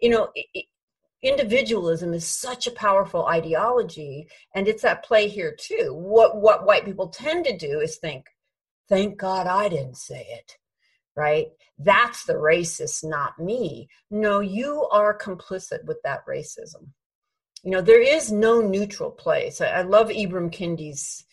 You 0.01 0.09
know, 0.09 0.29
it, 0.33 0.65
individualism 1.23 2.13
is 2.13 2.25
such 2.25 2.67
a 2.67 2.71
powerful 2.71 3.25
ideology 3.25 4.27
and 4.55 4.67
it's 4.67 4.85
at 4.85 5.03
play 5.03 5.27
here 5.27 5.55
too. 5.59 5.93
What 5.93 6.37
what 6.41 6.65
white 6.65 6.85
people 6.85 7.09
tend 7.09 7.45
to 7.45 7.57
do 7.57 7.79
is 7.79 7.97
think 7.97 8.25
thank 8.89 9.17
god 9.17 9.47
i 9.47 9.67
didn't 9.67 9.97
say 9.97 10.25
it 10.29 10.57
right? 11.17 11.47
That's 11.79 12.23
the 12.25 12.35
racist 12.35 13.03
not 13.03 13.37
me. 13.39 13.89
No 14.09 14.39
you 14.39 14.87
are 14.91 15.17
complicit 15.17 15.83
with 15.83 15.97
that 16.03 16.25
racism. 16.29 16.91
You 17.63 17.71
know 17.71 17.81
there 17.81 18.01
is 18.01 18.31
no 18.31 18.61
neutral 18.61 19.11
place. 19.11 19.59
I, 19.59 19.67
I 19.67 19.81
love 19.81 20.09
ibram 20.09 20.53
kendi's 20.53 21.25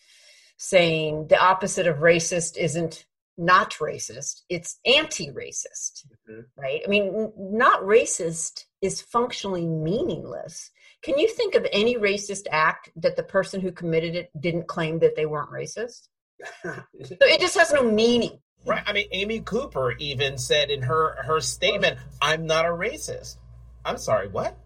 saying 0.57 1.27
the 1.27 1.37
opposite 1.37 1.87
of 1.87 1.97
racist 1.97 2.57
isn't 2.57 3.05
not 3.37 3.71
racist 3.73 4.43
it's 4.47 4.79
anti-racist 4.85 6.05
mm-hmm. 6.29 6.39
right? 6.57 6.81
I 6.83 6.87
mean 6.89 7.31
not 7.37 7.81
racist 7.81 8.63
is 8.85 9.01
functionally 9.01 9.65
meaningless. 9.65 10.71
Can 11.03 11.17
you 11.17 11.27
think 11.27 11.55
of 11.55 11.67
any 11.71 11.97
racist 11.97 12.47
act 12.51 12.89
that 12.95 13.15
the 13.15 13.23
person 13.23 13.61
who 13.61 13.71
committed 13.71 14.15
it 14.15 14.29
didn't 14.39 14.67
claim 14.67 14.99
that 14.99 15.15
they 15.15 15.25
weren't 15.25 15.51
racist? 15.51 16.07
so 16.63 16.75
it 17.03 17.39
just 17.39 17.57
has 17.57 17.71
no 17.71 17.83
meaning. 17.83 18.39
Right. 18.65 18.83
I 18.85 18.93
mean, 18.93 19.07
Amy 19.11 19.41
Cooper 19.41 19.91
even 19.99 20.37
said 20.37 20.71
in 20.71 20.81
her 20.81 21.21
her 21.23 21.39
statement, 21.39 21.99
"I'm 22.21 22.47
not 22.47 22.65
a 22.65 22.69
racist." 22.69 23.37
I'm 23.85 23.97
sorry. 23.97 24.27
What? 24.27 24.57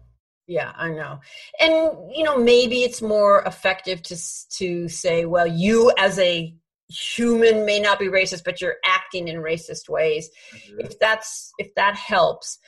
Yeah, 0.46 0.72
I 0.74 0.90
know. 0.90 1.20
And 1.60 2.10
you 2.12 2.24
know, 2.24 2.38
maybe 2.38 2.82
it's 2.82 3.02
more 3.02 3.42
effective 3.42 4.02
to 4.04 4.16
to 4.56 4.88
say, 4.88 5.26
well, 5.26 5.46
you 5.46 5.92
as 5.98 6.18
a 6.18 6.54
human 6.88 7.64
may 7.64 7.78
not 7.78 7.98
be 7.98 8.06
racist, 8.06 8.42
but 8.44 8.60
you're 8.60 8.76
acting 8.84 9.28
in 9.28 9.36
racist 9.36 9.88
ways. 9.88 10.28
Mm-hmm. 10.52 10.80
If 10.80 10.98
that's 10.98 11.52
if 11.58 11.74
that 11.76 11.94
helps. 11.94 12.58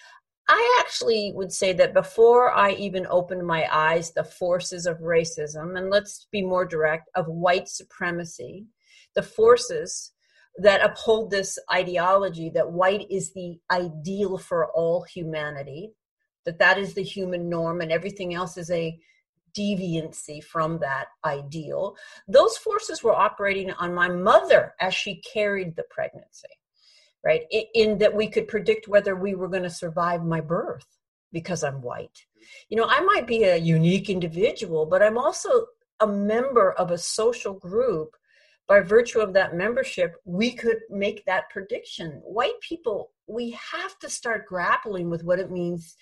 I 0.49 0.81
actually 0.81 1.33
would 1.35 1.53
say 1.53 1.73
that 1.75 1.95
before 1.95 2.51
I 2.53 2.73
even 2.73 3.07
opened 3.09 3.47
my 3.47 3.67
eyes, 3.73 4.13
the 4.13 4.25
forces 4.25 4.87
of 4.87 4.99
racism, 4.99 5.79
and 5.79 5.89
let's 5.91 6.27
be 6.31 6.43
more 6.43 6.65
direct, 6.65 7.09
of 7.15 7.27
white 7.27 7.69
supremacy, 7.69 8.67
the 9.15 9.23
forces 9.23 10.13
that 10.57 10.85
uphold 10.85 11.31
this 11.31 11.59
ideology 11.73 12.51
that 12.51 12.71
white 12.71 13.07
is 13.11 13.33
the 13.33 13.59
ideal 13.71 14.37
for 14.37 14.71
all 14.73 15.03
humanity, 15.03 15.93
that 16.45 16.59
that 16.59 16.77
is 16.77 16.95
the 16.95 17.03
human 17.03 17.49
norm 17.49 17.81
and 17.81 17.91
everything 17.91 18.35
else 18.35 18.57
is 18.57 18.71
a 18.71 18.99
deviancy 19.57 20.43
from 20.43 20.79
that 20.79 21.07
ideal. 21.25 21.95
Those 22.29 22.57
forces 22.57 23.03
were 23.03 23.15
operating 23.15 23.71
on 23.73 23.95
my 23.95 24.09
mother 24.09 24.75
as 24.81 24.95
she 24.95 25.23
carried 25.33 25.77
the 25.77 25.85
pregnancy, 25.91 26.49
right? 27.25 27.43
In, 27.75 27.99
that 27.99 28.15
we 28.15 28.29
could 28.29 28.49
predict 28.49 28.89
whether 28.89 29.15
we 29.15 29.35
were 29.35 29.49
going 29.49 29.63
to 29.63 29.71
survive 29.71 30.25
my 30.25 30.41
birth 30.41 30.87
because 31.33 31.63
I'm 31.63 31.81
white. 31.81 32.25
You 32.69 32.77
know, 32.77 32.87
I 32.89 33.01
might 33.01 33.27
be 33.27 33.45
a 33.45 33.57
unique 33.57 34.11
individual, 34.11 34.87
but 34.87 35.03
I'm 35.03 35.17
also 35.17 35.67
a 36.01 36.07
member 36.07 36.73
of 36.73 36.91
a 36.91 36.99
social 36.99 37.55
group 37.55 38.17
by 38.69 38.81
virtue 38.81 39.21
of 39.21 39.33
that 39.35 39.55
membership, 39.55 40.17
we 40.25 40.53
could 40.53 40.79
make 40.89 41.25
that 41.27 41.51
prediction. 41.51 42.23
White 42.25 42.61
people, 42.61 43.11
we 43.27 43.51
have 43.51 43.99
to 43.99 44.09
start 44.09 44.47
grappling 44.47 45.11
with 45.11 45.25
what 45.25 45.39
it 45.39 45.51
means 45.51 45.97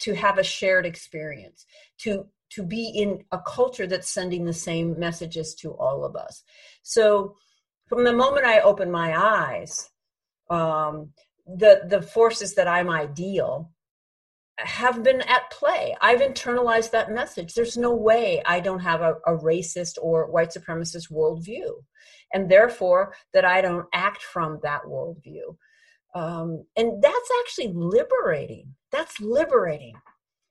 to 0.00 0.14
have 0.14 0.38
a 0.38 0.42
shared 0.42 0.86
experience, 0.86 1.66
to 1.98 2.26
to 2.50 2.62
be 2.62 2.88
in 2.88 3.22
a 3.30 3.38
culture 3.46 3.86
that's 3.86 4.08
sending 4.08 4.46
the 4.46 4.54
same 4.54 4.98
messages 4.98 5.54
to 5.56 5.72
all 5.72 6.02
of 6.02 6.16
us. 6.16 6.44
So, 6.82 7.36
from 7.88 8.04
the 8.04 8.12
moment 8.12 8.46
I 8.46 8.60
open 8.60 8.90
my 8.90 9.14
eyes, 9.14 9.90
um, 10.50 11.10
the 11.46 11.82
the 11.86 12.02
forces 12.02 12.54
that 12.54 12.68
I'm 12.68 12.90
ideal 12.90 13.70
have 14.58 15.02
been 15.04 15.20
at 15.22 15.50
play. 15.50 15.96
I've 16.00 16.20
internalized 16.20 16.90
that 16.90 17.12
message. 17.12 17.54
There's 17.54 17.76
no 17.76 17.94
way 17.94 18.42
I 18.44 18.60
don't 18.60 18.80
have 18.80 19.02
a, 19.02 19.14
a, 19.24 19.38
racist 19.38 19.98
or 20.02 20.30
white 20.30 20.50
supremacist 20.50 21.12
worldview, 21.12 21.70
and 22.32 22.50
therefore 22.50 23.14
that 23.32 23.44
I 23.44 23.60
don't 23.60 23.86
act 23.92 24.22
from 24.22 24.58
that 24.64 24.82
worldview. 24.82 25.56
Um, 26.14 26.64
and 26.76 27.02
that's 27.02 27.30
actually 27.40 27.72
liberating. 27.74 28.74
That's 28.90 29.20
liberating. 29.20 29.94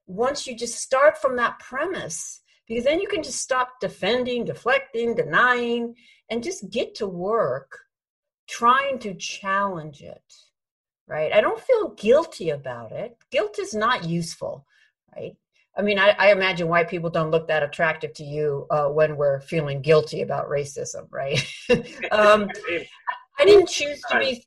Once 0.05 0.47
you 0.47 0.55
just 0.55 0.75
start 0.75 1.17
from 1.17 1.36
that 1.36 1.60
premise, 1.60 2.41
because 2.67 2.86
then 2.86 3.01
you 3.01 3.07
can 3.07 3.23
just 3.23 3.41
stop 3.41 3.79
defending, 3.81 4.45
deflecting, 4.45 5.15
denying, 5.15 5.95
and 6.29 6.43
just 6.43 6.69
get 6.69 6.95
to 6.95 7.07
work 7.07 7.79
trying 8.47 8.99
to 8.99 9.13
challenge 9.13 10.01
it 10.01 10.21
right? 11.07 11.31
I 11.31 11.41
don't 11.41 11.60
feel 11.60 11.89
guilty 11.89 12.49
about 12.51 12.91
it. 12.91 13.17
Guilt 13.31 13.57
is 13.60 13.73
not 13.73 14.03
useful, 14.03 14.65
right? 15.15 15.36
I 15.77 15.81
mean, 15.81 15.99
I, 15.99 16.15
I 16.17 16.31
imagine 16.31 16.67
white 16.67 16.89
people 16.89 17.10
don't 17.10 17.31
look 17.31 17.47
that 17.47 17.63
attractive 17.63 18.13
to 18.15 18.23
you 18.23 18.65
uh, 18.71 18.88
when 18.88 19.15
we're 19.15 19.39
feeling 19.41 19.81
guilty 19.81 20.21
about 20.21 20.49
racism, 20.49 21.07
right? 21.12 21.39
um, 22.12 22.49
I 23.39 23.45
didn't 23.45 23.69
choose 23.69 24.01
to 24.10 24.19
be, 24.19 24.43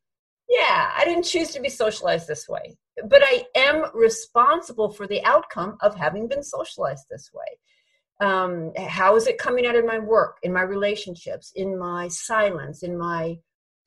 yeah, 0.48 0.90
I 0.96 1.04
didn't 1.04 1.24
choose 1.24 1.50
to 1.50 1.60
be 1.60 1.68
socialized 1.68 2.26
this 2.26 2.48
way, 2.48 2.76
but 3.06 3.22
I 3.24 3.44
am 3.54 3.86
responsible 3.94 4.90
for 4.90 5.06
the 5.06 5.24
outcome 5.24 5.78
of 5.80 5.94
having 5.94 6.26
been 6.26 6.42
socialized 6.42 7.06
this 7.08 7.30
way. 7.32 8.26
Um, 8.26 8.72
how 8.76 9.16
is 9.16 9.26
it 9.28 9.38
coming 9.38 9.64
out 9.66 9.76
in 9.76 9.86
my 9.86 9.98
work, 9.98 10.38
in 10.42 10.52
my 10.52 10.62
relationships, 10.62 11.52
in 11.54 11.78
my 11.78 12.08
silence, 12.08 12.82
in 12.82 12.98
my 12.98 13.38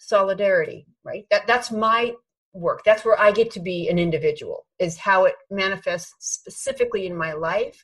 solidarity, 0.08 0.86
right? 1.04 1.26
That 1.32 1.48
that's 1.48 1.72
my 1.72 2.14
work 2.54 2.84
that's 2.86 3.04
where 3.04 3.20
i 3.20 3.32
get 3.32 3.50
to 3.50 3.60
be 3.60 3.90
an 3.90 3.98
individual 3.98 4.66
is 4.80 4.98
how 4.98 5.26
it 5.26 5.36
manifests 5.50 6.14
specifically 6.20 7.08
in 7.08 7.16
my 7.16 7.34
life 7.34 7.84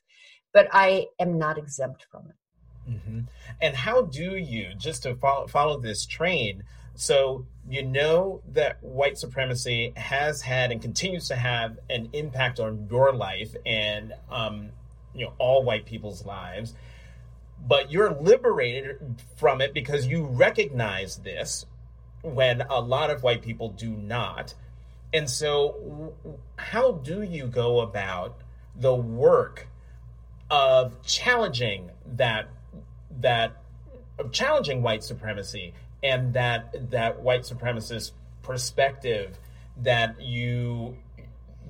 but 0.54 0.68
i 0.72 1.06
am 1.20 1.38
not 1.38 1.58
exempt 1.58 2.06
from 2.12 2.28
it 2.28 2.92
mm-hmm. 2.92 3.20
and 3.62 3.76
how 3.76 4.04
do 4.04 4.36
you 4.38 4.70
just 4.78 5.04
to 5.04 5.16
follow, 5.16 5.48
follow 5.48 5.80
this 5.80 6.06
train 6.06 6.64
so 6.94 7.48
you 7.68 7.84
know 7.84 8.42
that 8.48 8.82
white 8.84 9.18
supremacy 9.18 9.92
has 9.96 10.42
had 10.42 10.72
and 10.72 10.82
continues 10.82 11.28
to 11.28 11.36
have 11.36 11.80
an 11.90 12.10
impact 12.14 12.60
on 12.60 12.88
your 12.92 13.14
life 13.14 13.56
and 13.66 14.14
um, 14.30 14.70
you 15.16 15.26
know 15.26 15.34
all 15.40 15.64
white 15.64 15.86
people's 15.86 16.26
lives 16.26 16.76
but 17.68 17.92
you're 17.92 18.12
liberated 18.12 18.98
from 19.36 19.62
it 19.62 19.74
because 19.74 20.06
you 20.06 20.26
recognize 20.26 21.18
this 21.18 21.66
when 22.22 22.62
a 22.62 22.80
lot 22.80 23.10
of 23.10 23.24
white 23.24 23.42
people 23.42 23.70
do 23.70 23.90
not. 23.90 24.54
And 25.14 25.30
so, 25.30 26.14
how 26.58 26.94
do 26.94 27.22
you 27.22 27.48
go 27.48 27.80
about 27.80 28.42
the 28.76 28.94
work 28.94 29.68
of 30.50 31.02
challenging 31.04 31.92
that 32.16 32.48
that 33.20 33.58
of 34.18 34.32
challenging 34.32 34.82
white 34.82 35.04
supremacy 35.04 35.74
and 36.04 36.34
that 36.34 36.92
that 36.92 37.22
white 37.22 37.42
supremacist 37.42 38.12
perspective 38.42 39.40
that 39.78 40.22
you 40.22 40.98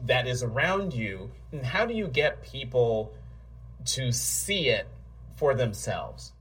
that 0.06 0.28
is 0.28 0.44
around 0.44 0.94
you 0.94 1.32
and 1.52 1.66
how 1.66 1.86
do 1.86 1.94
you 1.94 2.08
get 2.08 2.42
people 2.42 3.14
to 3.86 4.12
see 4.12 4.70
it 4.70 4.88
for 5.36 5.54
themselves 5.54 6.34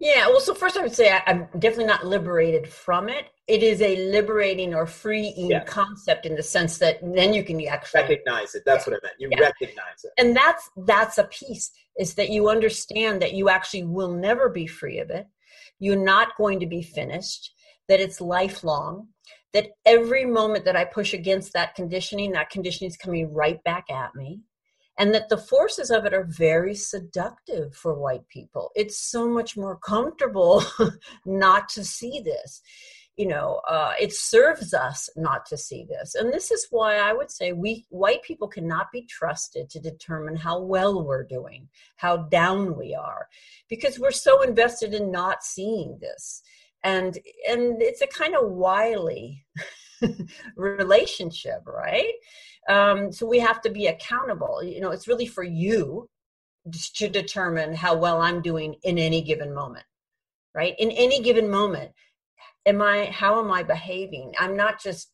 yeah, 0.00 0.26
well, 0.28 0.40
so 0.40 0.54
first 0.54 0.78
I 0.78 0.82
would 0.82 0.94
say 0.94 1.10
I, 1.12 1.22
am 1.26 1.46
definitely 1.58 1.84
not 1.84 2.06
liberated 2.06 2.66
from 2.66 3.10
it. 3.10 3.26
It 3.46 3.62
is 3.62 3.82
a 3.82 4.10
liberating 4.10 4.74
or 4.74 4.86
freeing 4.86 5.50
yeah. 5.50 5.64
concept 5.64 6.24
in 6.24 6.36
the 6.36 6.42
sense 6.42 6.78
that 6.78 7.00
then 7.02 7.34
you 7.34 7.44
can 7.44 7.64
actually 7.66 8.00
recognize 8.00 8.54
it. 8.54 8.62
That's 8.64 8.86
yeah. 8.86 8.94
what 8.94 9.02
I 9.02 9.06
meant. 9.06 9.16
You 9.18 9.28
yeah. 9.30 9.40
recognize 9.40 10.04
it, 10.04 10.12
and 10.16 10.34
that's 10.34 10.70
that's 10.86 11.18
a 11.18 11.24
piece 11.24 11.70
is 11.98 12.14
that 12.14 12.30
you 12.30 12.48
understand 12.48 13.20
that 13.20 13.34
you 13.34 13.50
actually 13.50 13.84
will 13.84 14.16
never 14.16 14.48
be 14.48 14.66
free 14.66 15.00
of 15.00 15.10
it. 15.10 15.26
You're 15.78 16.02
not 16.02 16.34
going 16.38 16.60
to 16.60 16.66
be 16.66 16.82
finished. 16.82 17.52
That 17.88 18.00
it's 18.00 18.22
lifelong. 18.22 19.08
That 19.52 19.66
every 19.84 20.24
moment 20.24 20.64
that 20.64 20.76
I 20.76 20.84
push 20.84 21.12
against 21.12 21.52
that 21.52 21.74
conditioning, 21.74 22.32
that 22.32 22.50
conditioning 22.50 22.88
is 22.88 22.96
coming 22.96 23.34
right 23.34 23.62
back 23.64 23.90
at 23.90 24.14
me 24.14 24.40
and 25.00 25.14
that 25.14 25.30
the 25.30 25.38
forces 25.38 25.90
of 25.90 26.04
it 26.04 26.12
are 26.12 26.24
very 26.24 26.74
seductive 26.74 27.74
for 27.74 27.94
white 27.94 28.28
people. 28.28 28.70
It's 28.76 28.98
so 28.98 29.26
much 29.26 29.56
more 29.56 29.76
comfortable 29.76 30.62
not 31.24 31.70
to 31.70 31.84
see 31.84 32.20
this. 32.20 32.60
You 33.16 33.28
know, 33.28 33.62
uh, 33.66 33.94
it 33.98 34.12
serves 34.12 34.74
us 34.74 35.08
not 35.16 35.46
to 35.46 35.56
see 35.56 35.86
this. 35.88 36.14
And 36.14 36.30
this 36.30 36.50
is 36.50 36.66
why 36.70 36.96
I 36.96 37.14
would 37.14 37.30
say 37.30 37.52
we 37.52 37.86
white 37.88 38.22
people 38.22 38.46
cannot 38.46 38.92
be 38.92 39.06
trusted 39.06 39.70
to 39.70 39.80
determine 39.80 40.36
how 40.36 40.60
well 40.60 41.02
we're 41.02 41.24
doing, 41.24 41.70
how 41.96 42.18
down 42.18 42.76
we 42.76 42.94
are, 42.94 43.26
because 43.70 43.98
we're 43.98 44.10
so 44.10 44.42
invested 44.42 44.92
in 44.92 45.10
not 45.10 45.42
seeing 45.42 45.96
this. 45.98 46.42
And 46.84 47.18
and 47.48 47.80
it's 47.80 48.02
a 48.02 48.06
kind 48.06 48.36
of 48.36 48.50
wily 48.50 49.46
relationship, 50.56 51.62
right? 51.66 52.12
Um, 52.68 53.12
so 53.12 53.26
we 53.26 53.38
have 53.38 53.60
to 53.62 53.70
be 53.70 53.86
accountable. 53.86 54.62
You 54.62 54.80
know, 54.80 54.90
it's 54.90 55.08
really 55.08 55.26
for 55.26 55.42
you 55.42 56.08
to 56.94 57.08
determine 57.08 57.74
how 57.74 57.96
well 57.96 58.20
I'm 58.20 58.42
doing 58.42 58.76
in 58.82 58.98
any 58.98 59.22
given 59.22 59.54
moment, 59.54 59.84
right? 60.54 60.74
In 60.78 60.90
any 60.90 61.22
given 61.22 61.50
moment, 61.50 61.92
am 62.66 62.82
I, 62.82 63.06
how 63.06 63.42
am 63.42 63.50
I 63.50 63.62
behaving? 63.62 64.34
I'm 64.38 64.56
not 64.56 64.80
just 64.80 65.10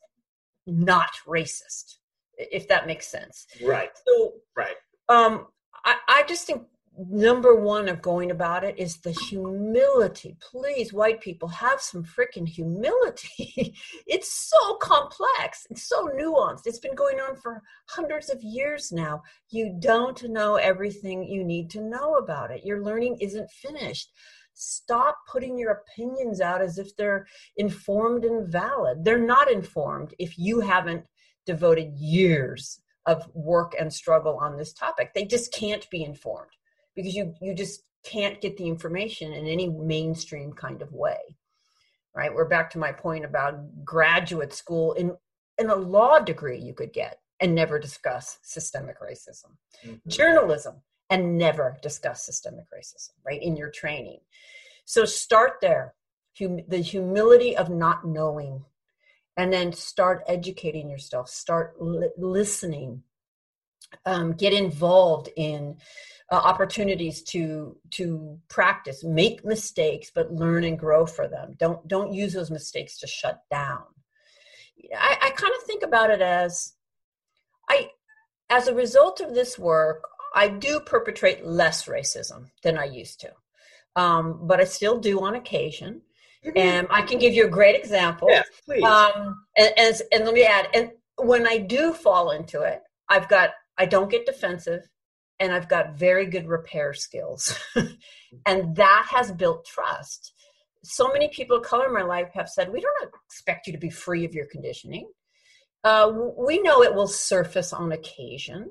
not 0.66 1.10
racist, 1.26 1.98
if 2.36 2.66
that 2.68 2.86
makes 2.86 3.06
sense. 3.06 3.46
Right. 3.62 3.90
So, 4.06 4.34
right. 4.56 4.76
Um, 5.08 5.46
I, 5.84 5.96
I 6.08 6.24
just 6.26 6.46
think 6.46 6.62
number 6.98 7.54
one 7.54 7.88
of 7.88 8.00
going 8.00 8.30
about 8.30 8.64
it 8.64 8.78
is 8.78 8.96
the 8.98 9.12
humility. 9.12 10.36
Please, 10.40 10.92
white 10.92 11.20
people, 11.20 11.48
have 11.48 11.80
some 11.80 12.04
freaking 12.04 12.48
humility. 12.48 13.74
it's 14.06 14.32
so 14.32 14.74
complex, 14.76 15.66
it's 15.70 15.88
so 15.88 16.08
nuanced. 16.08 16.66
It's 16.66 16.78
been 16.78 16.94
going 16.94 17.20
on 17.20 17.36
for 17.36 17.62
hundreds 17.88 18.30
of 18.30 18.42
years 18.42 18.92
now. 18.92 19.22
You 19.50 19.76
don't 19.78 20.22
know 20.24 20.56
everything 20.56 21.24
you 21.24 21.44
need 21.44 21.70
to 21.70 21.82
know 21.82 22.14
about 22.14 22.50
it. 22.50 22.64
Your 22.64 22.82
learning 22.82 23.18
isn't 23.20 23.50
finished. 23.50 24.10
Stop 24.54 25.18
putting 25.30 25.58
your 25.58 25.72
opinions 25.72 26.40
out 26.40 26.62
as 26.62 26.78
if 26.78 26.96
they're 26.96 27.26
informed 27.56 28.24
and 28.24 28.48
valid. 28.50 29.04
They're 29.04 29.18
not 29.18 29.50
informed 29.50 30.14
if 30.18 30.38
you 30.38 30.60
haven't 30.60 31.04
devoted 31.44 31.92
years 31.94 32.80
of 33.04 33.28
work 33.34 33.74
and 33.78 33.92
struggle 33.92 34.38
on 34.40 34.56
this 34.56 34.72
topic. 34.72 35.12
They 35.14 35.26
just 35.26 35.52
can't 35.52 35.88
be 35.90 36.02
informed 36.02 36.50
because 36.96 37.14
you 37.14 37.34
you 37.40 37.54
just 37.54 37.82
can't 38.02 38.40
get 38.40 38.56
the 38.56 38.66
information 38.66 39.32
in 39.32 39.46
any 39.46 39.68
mainstream 39.68 40.52
kind 40.52 40.82
of 40.82 40.92
way. 40.92 41.18
Right? 42.14 42.34
We're 42.34 42.48
back 42.48 42.70
to 42.70 42.78
my 42.78 42.92
point 42.92 43.24
about 43.24 43.84
graduate 43.84 44.54
school 44.54 44.94
in 44.94 45.16
in 45.58 45.70
a 45.70 45.76
law 45.76 46.18
degree 46.18 46.58
you 46.58 46.74
could 46.74 46.92
get 46.92 47.20
and 47.40 47.54
never 47.54 47.78
discuss 47.78 48.38
systemic 48.42 49.00
racism. 49.00 49.52
Mm-hmm. 49.84 50.08
Journalism 50.08 50.76
and 51.10 51.38
never 51.38 51.76
discuss 51.82 52.24
systemic 52.24 52.64
racism, 52.74 53.10
right? 53.24 53.42
In 53.42 53.56
your 53.56 53.70
training. 53.70 54.20
So 54.86 55.04
start 55.04 55.58
there. 55.60 55.94
Hum- 56.38 56.64
the 56.68 56.78
humility 56.78 57.56
of 57.56 57.70
not 57.70 58.06
knowing 58.06 58.64
and 59.36 59.52
then 59.52 59.72
start 59.72 60.22
educating 60.26 60.88
yourself 60.90 61.28
start 61.28 61.74
li- 61.80 62.10
listening 62.16 63.02
um, 64.04 64.32
get 64.32 64.52
involved 64.52 65.28
in 65.36 65.76
uh, 66.30 66.36
opportunities 66.36 67.22
to 67.22 67.76
to 67.90 68.38
practice 68.48 69.04
make 69.04 69.44
mistakes 69.44 70.10
but 70.14 70.32
learn 70.32 70.64
and 70.64 70.78
grow 70.78 71.06
for 71.06 71.28
them 71.28 71.54
don't 71.56 71.86
don't 71.86 72.12
use 72.12 72.32
those 72.32 72.50
mistakes 72.50 72.98
to 72.98 73.06
shut 73.06 73.42
down 73.48 73.84
i, 74.96 75.16
I 75.22 75.30
kind 75.30 75.52
of 75.56 75.62
think 75.62 75.84
about 75.84 76.10
it 76.10 76.20
as 76.20 76.72
i 77.70 77.90
as 78.50 78.66
a 78.66 78.74
result 78.74 79.20
of 79.20 79.34
this 79.34 79.56
work 79.56 80.02
i 80.34 80.48
do 80.48 80.80
perpetrate 80.80 81.46
less 81.46 81.86
racism 81.86 82.50
than 82.64 82.76
i 82.76 82.84
used 82.84 83.20
to 83.20 83.30
um, 83.94 84.48
but 84.48 84.60
i 84.60 84.64
still 84.64 84.98
do 84.98 85.20
on 85.22 85.36
occasion 85.36 86.02
Mm-hmm. 86.46 86.58
And 86.58 86.86
I 86.90 87.02
can 87.02 87.18
give 87.18 87.34
you 87.34 87.46
a 87.46 87.50
great 87.50 87.76
example. 87.76 88.28
Yes, 88.30 88.46
please. 88.64 88.84
Um, 88.84 89.44
and, 89.56 89.72
and, 89.76 90.02
and 90.12 90.24
let 90.24 90.34
me 90.34 90.44
add, 90.44 90.68
and 90.74 90.90
when 91.16 91.46
I 91.46 91.58
do 91.58 91.92
fall 91.92 92.30
into 92.30 92.62
it, 92.62 92.82
I've 93.08 93.28
got, 93.28 93.50
I 93.78 93.86
don't 93.86 94.10
get 94.10 94.26
defensive 94.26 94.88
and 95.38 95.52
I've 95.52 95.68
got 95.68 95.96
very 95.96 96.26
good 96.26 96.48
repair 96.48 96.94
skills. 96.94 97.58
and 98.46 98.74
that 98.76 99.06
has 99.10 99.32
built 99.32 99.66
trust. 99.66 100.32
So 100.82 101.12
many 101.12 101.28
people 101.28 101.58
of 101.58 101.64
color 101.64 101.86
in 101.86 101.92
my 101.92 102.02
life 102.02 102.30
have 102.34 102.48
said, 102.48 102.72
we 102.72 102.80
don't 102.80 103.10
expect 103.26 103.66
you 103.66 103.72
to 103.72 103.78
be 103.78 103.90
free 103.90 104.24
of 104.24 104.34
your 104.34 104.46
conditioning. 104.46 105.08
Uh, 105.84 106.10
we 106.38 106.60
know 106.62 106.82
it 106.82 106.94
will 106.94 107.06
surface 107.06 107.72
on 107.72 107.92
occasion. 107.92 108.70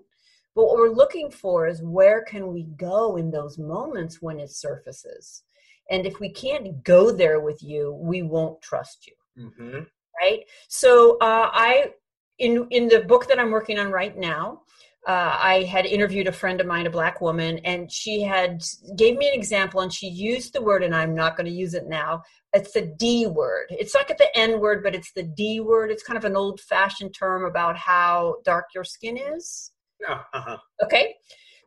But 0.56 0.66
what 0.66 0.78
we're 0.78 0.90
looking 0.90 1.30
for 1.30 1.68
is 1.68 1.84
where 1.84 2.24
can 2.24 2.54
we 2.54 2.64
go 2.78 3.18
in 3.18 3.30
those 3.30 3.58
moments 3.58 4.22
when 4.22 4.40
it 4.40 4.50
surfaces? 4.50 5.44
and 5.90 6.06
if 6.06 6.20
we 6.20 6.30
can't 6.30 6.84
go 6.84 7.12
there 7.12 7.40
with 7.40 7.62
you 7.62 7.94
we 7.94 8.22
won't 8.22 8.62
trust 8.62 9.08
you 9.08 9.14
mm-hmm. 9.46 9.80
right 10.22 10.42
so 10.68 11.18
uh, 11.20 11.50
i 11.54 11.92
in 12.40 12.68
in 12.72 12.88
the 12.88 13.02
book 13.02 13.28
that 13.28 13.40
i'm 13.40 13.52
working 13.52 13.80
on 13.80 13.92
right 13.92 14.18
now 14.18 14.62
uh, 15.08 15.38
i 15.40 15.64
had 15.64 15.86
interviewed 15.86 16.28
a 16.28 16.32
friend 16.32 16.60
of 16.60 16.68
mine 16.68 16.88
a 16.88 16.90
black 16.90 17.22
woman 17.22 17.60
and 17.60 17.92
she 17.92 18.22
had 18.22 18.64
gave 18.98 19.18
me 19.18 19.28
an 19.28 19.34
example 19.34 19.82
and 19.82 19.94
she 19.94 20.08
used 20.08 20.54
the 20.54 20.62
word 20.62 20.84
and 20.84 20.96
i'm 20.96 21.14
not 21.14 21.36
going 21.38 21.46
to 21.46 21.52
use 21.52 21.74
it 21.74 21.88
now. 21.88 22.22
It's 22.54 22.72
the 22.72 22.82
d 22.82 23.28
word. 23.28 23.68
It's 23.70 23.94
like 23.94 24.10
at 24.10 24.18
the 24.18 24.36
n 24.38 24.60
word 24.60 24.82
but 24.82 24.96
it's 24.96 25.12
the 25.14 25.24
d 25.24 25.60
word. 25.60 25.92
It's 25.92 26.04
kind 26.04 26.18
of 26.18 26.26
an 26.26 26.36
old 26.36 26.62
fashioned 26.62 27.14
term 27.14 27.44
about 27.44 27.78
how 27.78 28.38
dark 28.46 28.66
your 28.74 28.86
skin 28.86 29.18
is. 29.18 29.72
Uh-huh. 30.08 30.58
okay? 30.84 31.16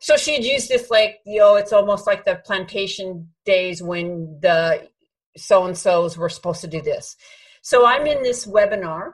So 0.01 0.17
she 0.17 0.35
had 0.35 0.45
used 0.45 0.69
this 0.69 0.91
like 0.91 1.19
you 1.27 1.41
know 1.41 1.57
it's 1.57 1.73
almost 1.73 2.07
like 2.07 2.25
the 2.25 2.41
plantation 2.45 3.29
days 3.45 3.83
when 3.83 4.39
the 4.41 4.89
so 5.37 5.65
and 5.65 5.77
so's 5.77 6.17
were 6.17 6.29
supposed 6.29 6.63
to 6.63 6.69
do 6.69 6.81
this. 6.81 7.17
So 7.63 7.87
i'm 7.87 8.07
in 8.07 8.23
this 8.23 8.47
webinar 8.47 9.13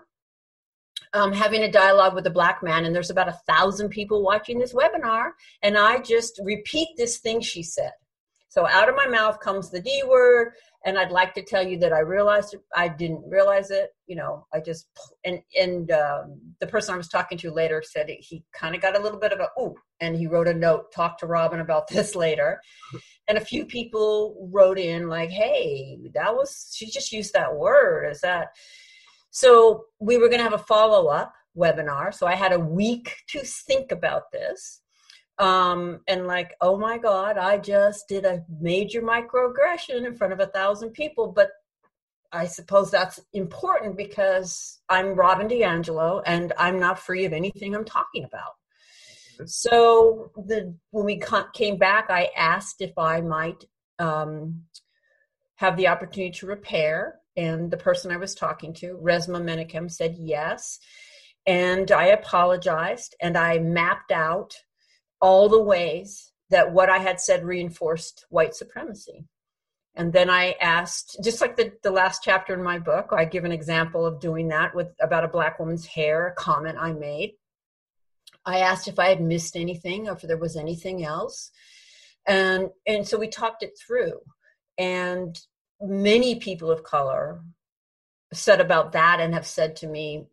um, 1.14 1.32
having 1.32 1.62
a 1.62 1.70
dialogue 1.70 2.14
with 2.14 2.26
a 2.26 2.30
black 2.30 2.62
man 2.62 2.84
and 2.84 2.94
there's 2.94 3.10
about 3.10 3.28
a 3.28 3.40
thousand 3.46 3.88
people 3.88 4.22
watching 4.22 4.58
this 4.58 4.74
webinar 4.74 5.30
and 5.62 5.78
i 5.78 5.98
just 5.98 6.40
repeat 6.44 6.88
this 6.96 7.18
thing 7.18 7.40
she 7.40 7.62
said 7.62 7.92
so 8.48 8.66
out 8.68 8.88
of 8.88 8.94
my 8.94 9.06
mouth 9.06 9.40
comes 9.40 9.70
the 9.70 9.80
d 9.80 10.02
word 10.06 10.52
and 10.84 10.98
I'd 10.98 11.10
like 11.10 11.32
to 11.34 11.42
tell 11.42 11.66
you 11.66 11.78
that 11.78 11.92
I 11.92 12.00
realized 12.00 12.54
it. 12.54 12.60
I 12.74 12.88
didn't 12.88 13.24
realize 13.26 13.70
it. 13.70 13.90
You 14.06 14.16
know, 14.16 14.46
I 14.52 14.60
just 14.60 14.86
and 15.24 15.40
and 15.58 15.90
um, 15.90 16.40
the 16.60 16.66
person 16.66 16.94
I 16.94 16.98
was 16.98 17.08
talking 17.08 17.38
to 17.38 17.50
later 17.50 17.82
said 17.84 18.08
he 18.08 18.44
kind 18.52 18.74
of 18.74 18.82
got 18.82 18.96
a 18.96 19.02
little 19.02 19.18
bit 19.18 19.32
of 19.32 19.40
a 19.40 19.48
ooh, 19.60 19.74
and 20.00 20.14
he 20.14 20.26
wrote 20.26 20.48
a 20.48 20.54
note, 20.54 20.92
talk 20.92 21.18
to 21.18 21.26
Robin 21.26 21.60
about 21.60 21.88
this 21.88 22.14
later. 22.14 22.60
And 23.26 23.38
a 23.38 23.44
few 23.44 23.64
people 23.64 24.48
wrote 24.52 24.78
in 24.78 25.08
like, 25.08 25.30
"Hey, 25.30 25.98
that 26.14 26.34
was 26.34 26.72
she 26.74 26.90
just 26.90 27.12
used 27.12 27.32
that 27.32 27.56
word. 27.56 28.10
Is 28.10 28.20
that?" 28.20 28.48
So 29.34 29.86
we 29.98 30.16
were 30.16 30.28
going 30.28 30.38
to 30.38 30.44
have 30.44 30.52
a 30.52 30.58
follow 30.58 31.08
up 31.08 31.34
webinar. 31.58 32.14
So 32.14 32.24
I 32.24 32.36
had 32.36 32.52
a 32.52 32.58
week 32.58 33.16
to 33.30 33.40
think 33.40 33.90
about 33.90 34.30
this. 34.32 34.80
Um 35.40 36.02
and 36.06 36.28
like 36.28 36.54
oh 36.60 36.78
my 36.78 36.96
god 36.96 37.38
i 37.38 37.58
just 37.58 38.06
did 38.06 38.24
a 38.24 38.44
major 38.60 39.02
microaggression 39.02 40.06
in 40.06 40.14
front 40.14 40.32
of 40.32 40.38
a 40.38 40.46
thousand 40.46 40.90
people. 40.90 41.26
But 41.26 41.50
i 42.30 42.46
suppose 42.46 42.88
that's 42.92 43.18
important 43.32 43.96
because 43.96 44.80
i'm 44.88 45.16
robin 45.16 45.48
diangelo 45.48 46.22
and 46.24 46.52
i'm 46.56 46.78
not 46.78 47.00
free 47.00 47.24
of 47.24 47.32
anything 47.32 47.74
i'm 47.74 47.84
talking 47.84 48.22
about. 48.22 48.54
So 49.46 50.30
the 50.36 50.76
when 50.92 51.04
we 51.04 51.20
came 51.52 51.78
back 51.78 52.06
i 52.10 52.30
asked 52.36 52.80
if 52.80 52.96
i 52.96 53.20
might 53.20 53.64
um 53.98 54.62
have 55.56 55.76
the 55.76 55.88
opportunity 55.88 56.30
to 56.38 56.46
repair 56.46 57.18
and 57.36 57.70
the 57.70 57.76
person 57.76 58.10
i 58.10 58.16
was 58.16 58.34
talking 58.34 58.72
to 58.72 58.98
resmaa 59.02 59.42
menakem 59.42 59.90
said 59.90 60.14
yes 60.18 60.78
and 61.46 61.90
i 61.90 62.06
apologized 62.06 63.14
and 63.20 63.36
i 63.36 63.58
mapped 63.58 64.12
out 64.12 64.54
all 65.20 65.48
the 65.48 65.62
ways 65.62 66.32
that 66.50 66.72
what 66.72 66.90
I 66.90 66.98
had 66.98 67.20
said 67.20 67.44
reinforced 67.44 68.26
white 68.28 68.54
supremacy. 68.54 69.26
And 69.96 70.12
then 70.12 70.28
I 70.28 70.56
asked, 70.60 71.16
just 71.22 71.40
like 71.40 71.56
the, 71.56 71.72
the 71.82 71.90
last 71.90 72.20
chapter 72.22 72.52
in 72.52 72.62
my 72.62 72.78
book, 72.78 73.08
I 73.12 73.24
give 73.24 73.44
an 73.44 73.52
example 73.52 74.04
of 74.04 74.20
doing 74.20 74.48
that 74.48 74.74
with 74.74 74.88
about 75.00 75.24
a 75.24 75.28
black 75.28 75.58
woman's 75.58 75.86
hair, 75.86 76.28
a 76.28 76.34
comment 76.34 76.76
I 76.80 76.92
made. 76.92 77.32
I 78.44 78.58
asked 78.58 78.88
if 78.88 78.98
I 78.98 79.08
had 79.08 79.20
missed 79.20 79.56
anything 79.56 80.08
or 80.08 80.12
if 80.12 80.22
there 80.22 80.36
was 80.36 80.56
anything 80.56 81.04
else. 81.04 81.50
And 82.26 82.70
and 82.86 83.06
so 83.06 83.18
we 83.18 83.28
talked 83.28 83.62
it 83.62 83.78
through. 83.78 84.20
And 84.76 85.38
many 85.80 86.36
people 86.36 86.70
of 86.70 86.82
color 86.82 87.42
said 88.32 88.60
about 88.60 88.92
that 88.92 89.20
and 89.20 89.34
have 89.34 89.46
said 89.46 89.76
to 89.76 89.86
me, 89.86 90.26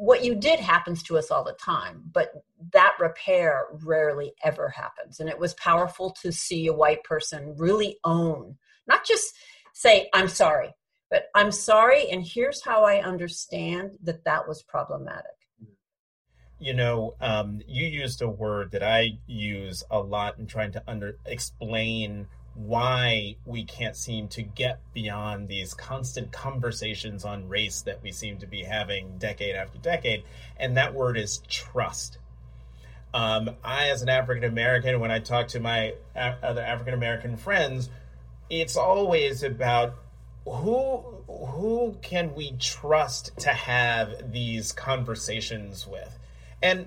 what 0.00 0.24
you 0.24 0.34
did 0.34 0.58
happens 0.58 1.02
to 1.02 1.18
us 1.18 1.30
all 1.30 1.44
the 1.44 1.52
time, 1.52 2.02
but 2.12 2.32
that 2.72 2.96
repair 2.98 3.66
rarely 3.84 4.32
ever 4.42 4.70
happens. 4.70 5.20
And 5.20 5.28
it 5.28 5.38
was 5.38 5.52
powerful 5.54 6.10
to 6.22 6.32
see 6.32 6.66
a 6.66 6.72
white 6.72 7.04
person 7.04 7.54
really 7.58 7.98
own, 8.02 8.56
not 8.86 9.04
just 9.04 9.34
say, 9.74 10.08
I'm 10.14 10.28
sorry, 10.28 10.74
but 11.10 11.24
I'm 11.34 11.52
sorry, 11.52 12.08
and 12.10 12.24
here's 12.26 12.64
how 12.64 12.84
I 12.84 13.02
understand 13.02 13.90
that 14.02 14.24
that 14.24 14.48
was 14.48 14.62
problematic. 14.62 15.26
You 16.58 16.74
know, 16.74 17.14
um, 17.20 17.60
you 17.66 17.86
used 17.86 18.22
a 18.22 18.28
word 18.28 18.70
that 18.72 18.82
I 18.82 19.18
use 19.26 19.82
a 19.90 19.98
lot 19.98 20.38
in 20.38 20.46
trying 20.46 20.72
to 20.72 20.82
under 20.86 21.16
explain 21.26 22.26
why 22.66 23.36
we 23.46 23.64
can't 23.64 23.96
seem 23.96 24.28
to 24.28 24.42
get 24.42 24.80
beyond 24.92 25.48
these 25.48 25.72
constant 25.72 26.30
conversations 26.30 27.24
on 27.24 27.48
race 27.48 27.82
that 27.82 28.02
we 28.02 28.12
seem 28.12 28.38
to 28.38 28.46
be 28.46 28.62
having 28.62 29.16
decade 29.18 29.54
after 29.54 29.78
decade. 29.78 30.24
And 30.58 30.76
that 30.76 30.94
word 30.94 31.16
is 31.16 31.38
trust. 31.48 32.18
Um, 33.14 33.50
I, 33.64 33.88
as 33.88 34.02
an 34.02 34.08
African 34.08 34.44
American, 34.44 35.00
when 35.00 35.10
I 35.10 35.18
talk 35.18 35.48
to 35.48 35.60
my 35.60 35.94
other 36.14 36.60
African 36.60 36.94
American 36.94 37.36
friends, 37.36 37.88
it's 38.48 38.76
always 38.76 39.42
about 39.42 39.94
who 40.44 40.98
who 41.26 41.96
can 42.02 42.34
we 42.34 42.52
trust 42.58 43.36
to 43.38 43.50
have 43.50 44.32
these 44.32 44.72
conversations 44.72 45.86
with, 45.86 46.18
and 46.62 46.86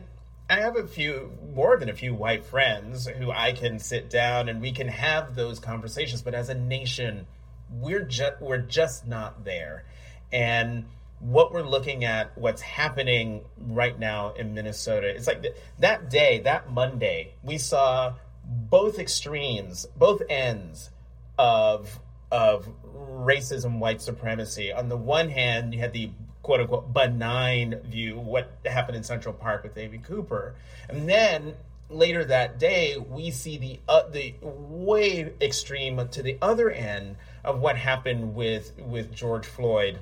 I 0.53 0.59
have 0.59 0.77
a 0.77 0.85
few, 0.85 1.31
more 1.55 1.77
than 1.77 1.89
a 1.89 1.95
few 1.95 2.13
white 2.13 2.45
friends 2.45 3.07
who 3.07 3.31
I 3.31 3.53
can 3.53 3.79
sit 3.79 4.07
down 4.07 4.49
and 4.49 4.61
we 4.61 4.71
can 4.71 4.87
have 4.87 5.33
those 5.33 5.57
conversations. 5.57 6.21
But 6.21 6.35
as 6.35 6.49
a 6.49 6.53
nation, 6.53 7.25
we're 7.71 8.03
just 8.03 8.39
we're 8.39 8.59
just 8.59 9.07
not 9.07 9.45
there. 9.45 9.83
And 10.31 10.85
what 11.19 11.51
we're 11.51 11.63
looking 11.63 12.05
at, 12.05 12.37
what's 12.37 12.61
happening 12.61 13.45
right 13.57 13.97
now 13.97 14.33
in 14.33 14.53
Minnesota, 14.53 15.07
it's 15.07 15.25
like 15.25 15.41
th- 15.41 15.55
that 15.79 16.11
day, 16.11 16.41
that 16.41 16.69
Monday, 16.71 17.33
we 17.41 17.57
saw 17.57 18.13
both 18.45 18.99
extremes, 18.99 19.87
both 19.97 20.21
ends 20.29 20.91
of 21.39 21.99
of 22.31 22.69
racism, 22.95 23.79
white 23.79 24.03
supremacy. 24.03 24.71
On 24.71 24.87
the 24.87 24.97
one 24.97 25.29
hand, 25.29 25.73
you 25.73 25.79
had 25.79 25.93
the 25.93 26.11
quote 26.43 26.59
unquote 26.59 26.93
benign 26.93 27.79
view 27.85 28.19
what 28.19 28.51
happened 28.65 28.97
in 28.97 29.03
Central 29.03 29.33
Park 29.33 29.63
with 29.63 29.73
David 29.73 30.03
Cooper, 30.03 30.53
and 30.89 31.09
then 31.09 31.55
later 31.89 32.23
that 32.25 32.59
day 32.59 32.97
we 32.97 33.31
see 33.31 33.57
the 33.57 33.79
uh, 33.87 34.07
the 34.09 34.35
way 34.41 35.33
extreme 35.41 36.07
to 36.09 36.21
the 36.21 36.37
other 36.41 36.69
end 36.69 37.15
of 37.43 37.59
what 37.59 37.77
happened 37.77 38.35
with 38.35 38.73
with 38.77 39.13
George 39.13 39.45
Floyd, 39.45 39.99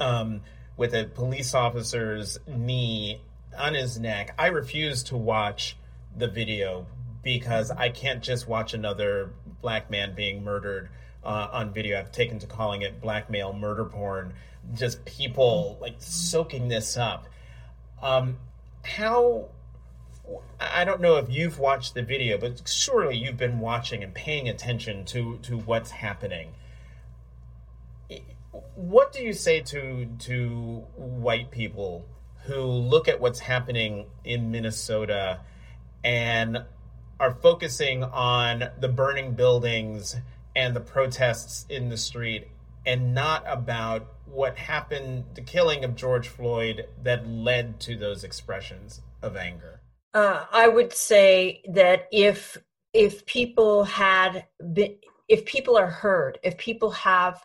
um, 0.00 0.40
with 0.76 0.94
a 0.94 1.04
police 1.04 1.54
officer's 1.54 2.38
knee 2.46 3.20
on 3.58 3.74
his 3.74 3.98
neck. 3.98 4.34
I 4.38 4.46
refuse 4.46 5.02
to 5.04 5.16
watch 5.16 5.76
the 6.16 6.28
video 6.28 6.86
because 7.22 7.70
I 7.70 7.90
can't 7.90 8.22
just 8.22 8.48
watch 8.48 8.74
another 8.74 9.30
black 9.60 9.90
man 9.90 10.14
being 10.14 10.44
murdered 10.44 10.88
uh, 11.24 11.48
on 11.52 11.72
video. 11.72 11.98
I've 11.98 12.12
taken 12.12 12.38
to 12.40 12.46
calling 12.46 12.82
it 12.82 13.00
blackmail 13.00 13.52
murder 13.52 13.84
porn. 13.84 14.34
Just 14.74 15.04
people 15.04 15.78
like 15.80 15.96
soaking 15.98 16.68
this 16.68 16.96
up. 16.96 17.28
Um, 18.02 18.36
how 18.82 19.48
I 20.60 20.84
don't 20.84 21.00
know 21.00 21.16
if 21.16 21.30
you've 21.30 21.58
watched 21.58 21.94
the 21.94 22.02
video, 22.02 22.38
but 22.38 22.68
surely 22.68 23.16
you've 23.16 23.36
been 23.36 23.60
watching 23.60 24.02
and 24.02 24.14
paying 24.14 24.48
attention 24.48 25.04
to 25.06 25.38
to 25.42 25.58
what's 25.58 25.90
happening. 25.90 26.52
What 28.74 29.12
do 29.12 29.22
you 29.22 29.32
say 29.32 29.60
to 29.60 30.06
to 30.20 30.84
white 30.96 31.50
people 31.50 32.06
who 32.44 32.62
look 32.62 33.08
at 33.08 33.20
what's 33.20 33.40
happening 33.40 34.06
in 34.24 34.50
Minnesota 34.50 35.40
and 36.02 36.64
are 37.20 37.34
focusing 37.34 38.04
on 38.04 38.70
the 38.80 38.88
burning 38.88 39.34
buildings 39.34 40.16
and 40.58 40.74
the 40.74 40.80
protests 40.80 41.64
in 41.70 41.88
the 41.88 41.96
street 41.96 42.48
and 42.84 43.14
not 43.14 43.44
about 43.46 44.14
what 44.26 44.58
happened, 44.58 45.24
the 45.34 45.40
killing 45.40 45.84
of 45.84 45.94
George 45.94 46.26
Floyd 46.26 46.86
that 47.04 47.28
led 47.28 47.78
to 47.80 47.96
those 47.96 48.24
expressions 48.24 49.00
of 49.22 49.36
anger? 49.36 49.80
Uh, 50.12 50.44
I 50.50 50.66
would 50.66 50.92
say 50.92 51.62
that 51.72 52.08
if 52.10 52.58
if 52.92 53.24
people 53.24 53.84
had 53.84 54.46
been, 54.72 54.96
if 55.28 55.44
people 55.44 55.76
are 55.76 55.90
heard, 55.90 56.38
if 56.42 56.58
people 56.58 56.90
have 56.90 57.40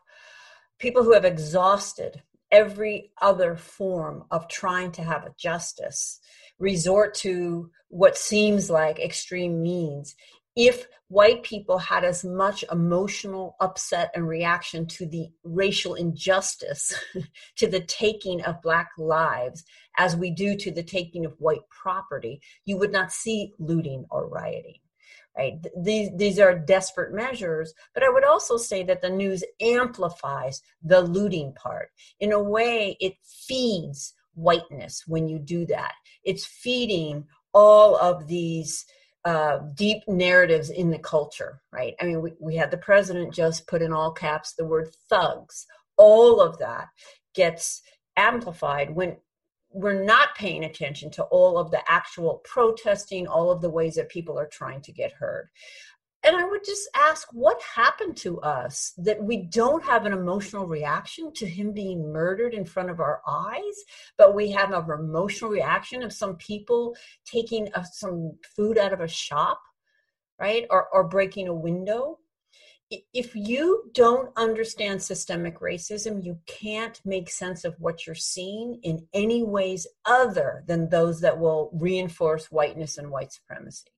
people 0.80 1.04
who 1.04 1.14
have 1.14 1.26
exhausted 1.26 2.24
every 2.52 3.12
other 3.22 3.56
form 3.56 4.24
of 4.32 4.48
trying 4.48 4.92
to 4.94 5.04
have 5.04 5.24
a 5.24 5.36
justice 5.38 6.20
resort 6.58 7.14
to 7.14 7.70
what 7.90 8.18
seems 8.18 8.70
like 8.70 9.00
extreme 9.00 9.62
means 9.62 10.16
if 10.56 10.88
white 11.08 11.44
people 11.44 11.78
had 11.78 12.04
as 12.04 12.24
much 12.24 12.64
emotional 12.72 13.56
upset 13.60 14.12
and 14.16 14.28
reaction 14.28 14.86
to 14.86 15.06
the 15.06 15.28
racial 15.44 15.96
injustice 15.96 16.94
to 17.56 17.68
the 17.68 17.82
taking 17.82 18.42
of 18.44 18.62
black 18.62 18.90
lives 18.98 19.64
as 19.98 20.16
we 20.16 20.32
do 20.32 20.56
to 20.56 20.72
the 20.72 20.84
taking 20.84 21.26
of 21.26 21.34
white 21.40 21.68
property 21.70 22.42
you 22.66 22.78
would 22.78 22.92
not 22.92 23.12
see 23.12 23.54
looting 23.60 24.06
or 24.10 24.28
rioting 24.28 24.78
right? 25.38 25.54
These 25.76 26.12
these 26.16 26.40
are 26.40 26.58
desperate 26.58 27.14
measures 27.14 27.74
but 27.94 28.04
i 28.04 28.10
would 28.10 28.24
also 28.24 28.58
say 28.58 28.84
that 28.84 29.02
the 29.02 29.10
news 29.10 29.44
amplifies 29.62 30.62
the 30.84 31.02
looting 31.02 31.54
part. 31.54 31.90
In 32.20 32.32
a 32.32 32.42
way 32.42 32.98
it 33.00 33.14
feeds 33.24 34.14
whiteness 34.36 35.04
when 35.08 35.28
you 35.28 35.40
do 35.40 35.66
that. 35.68 35.94
It's 36.24 36.46
feeding 36.46 37.26
all 37.54 37.96
of 37.98 38.28
these 38.28 38.86
uh, 39.26 39.60
deep 39.76 40.04
narratives 40.08 40.70
in 40.70 40.90
the 40.90 41.00
culture 41.00 41.62
right 41.72 41.96
i 42.02 42.06
mean 42.06 42.22
we, 42.22 42.34
we 42.40 42.56
had 42.56 42.70
the 42.72 42.78
president 42.78 43.34
just 43.34 43.68
put 43.68 43.82
in 43.82 43.94
all 43.94 44.12
caps 44.12 44.54
the 44.54 44.66
word 44.66 44.90
thugs 45.10 45.66
all 45.98 46.42
of 46.42 46.58
that 46.60 46.90
gets 47.34 47.82
amplified 48.18 48.94
when 48.94 49.16
we're 49.74 50.04
not 50.04 50.36
paying 50.36 50.64
attention 50.64 51.10
to 51.10 51.24
all 51.24 51.58
of 51.58 51.72
the 51.72 51.82
actual 51.92 52.42
protesting, 52.46 53.28
all 53.28 53.50
of 53.50 53.62
the 53.62 53.70
ways 53.70 53.96
that 53.96 54.08
people 54.08 54.38
are 54.38 54.48
trying 54.48 54.82
to 54.82 54.92
get 54.92 55.12
heard. 55.12 55.50
And 56.26 56.38
I 56.38 56.46
would 56.46 56.64
just 56.64 56.90
ask, 56.96 57.28
what 57.34 57.62
happened 57.62 58.16
to 58.18 58.40
us 58.42 58.94
that 58.98 59.22
we 59.22 59.38
don't 59.38 59.84
have 59.84 60.06
an 60.06 60.14
emotional 60.14 60.66
reaction 60.66 61.34
to 61.34 61.46
him 61.46 61.74
being 61.74 62.12
murdered 62.12 62.54
in 62.54 62.66
front 62.66 62.90
of 62.90 63.02
our 63.02 63.22
eyes, 63.28 63.84
but 64.18 64.34
we 64.34 64.52
have 64.52 64.72
an 64.72 64.86
emotional 64.90 65.52
reaction 65.52 66.02
of 66.02 66.14
some 66.14 66.36
people 66.38 66.96
taking 67.26 67.70
a, 67.74 67.86
some 67.86 68.38
food 68.56 68.78
out 68.78 68.94
of 68.94 69.02
a 69.02 69.08
shop, 69.08 69.62
right? 70.40 70.66
Or, 70.70 70.88
or 70.94 71.04
breaking 71.04 71.50
a 71.50 71.54
window 71.54 72.20
if 73.14 73.36
you 73.36 73.90
don't 73.94 74.32
understand 74.36 75.02
systemic 75.02 75.60
racism, 75.60 76.24
you 76.24 76.40
can't 76.46 77.00
make 77.06 77.30
sense 77.30 77.66
of 77.66 77.76
what 77.80 78.06
you're 78.06 78.16
seeing 78.16 78.80
in 78.84 79.08
any 79.14 79.44
ways 79.44 79.88
other 80.06 80.64
than 80.68 80.90
those 80.90 81.22
that 81.22 81.40
will 81.40 81.72
reinforce 81.74 82.52
whiteness 82.52 82.98
and 82.98 83.10
white 83.10 83.32
supremacy. 83.32 83.93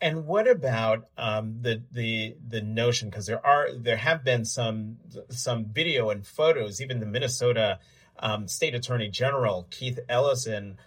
And 0.00 0.26
what 0.26 0.48
about 0.48 1.06
um, 1.16 1.58
the 1.62 1.82
the 1.92 2.36
the 2.48 2.60
notion? 2.60 3.08
Because 3.08 3.26
there 3.26 3.44
are 3.44 3.68
there 3.72 3.96
have 3.96 4.24
been 4.24 4.44
some 4.44 4.98
some 5.28 5.66
video 5.66 6.10
and 6.10 6.26
photos. 6.26 6.80
Even 6.80 6.98
the 7.00 7.06
Minnesota 7.06 7.78
um, 8.18 8.48
State 8.48 8.74
Attorney 8.74 9.08
General 9.08 9.66
Keith 9.70 10.00
Ellison 10.08 10.78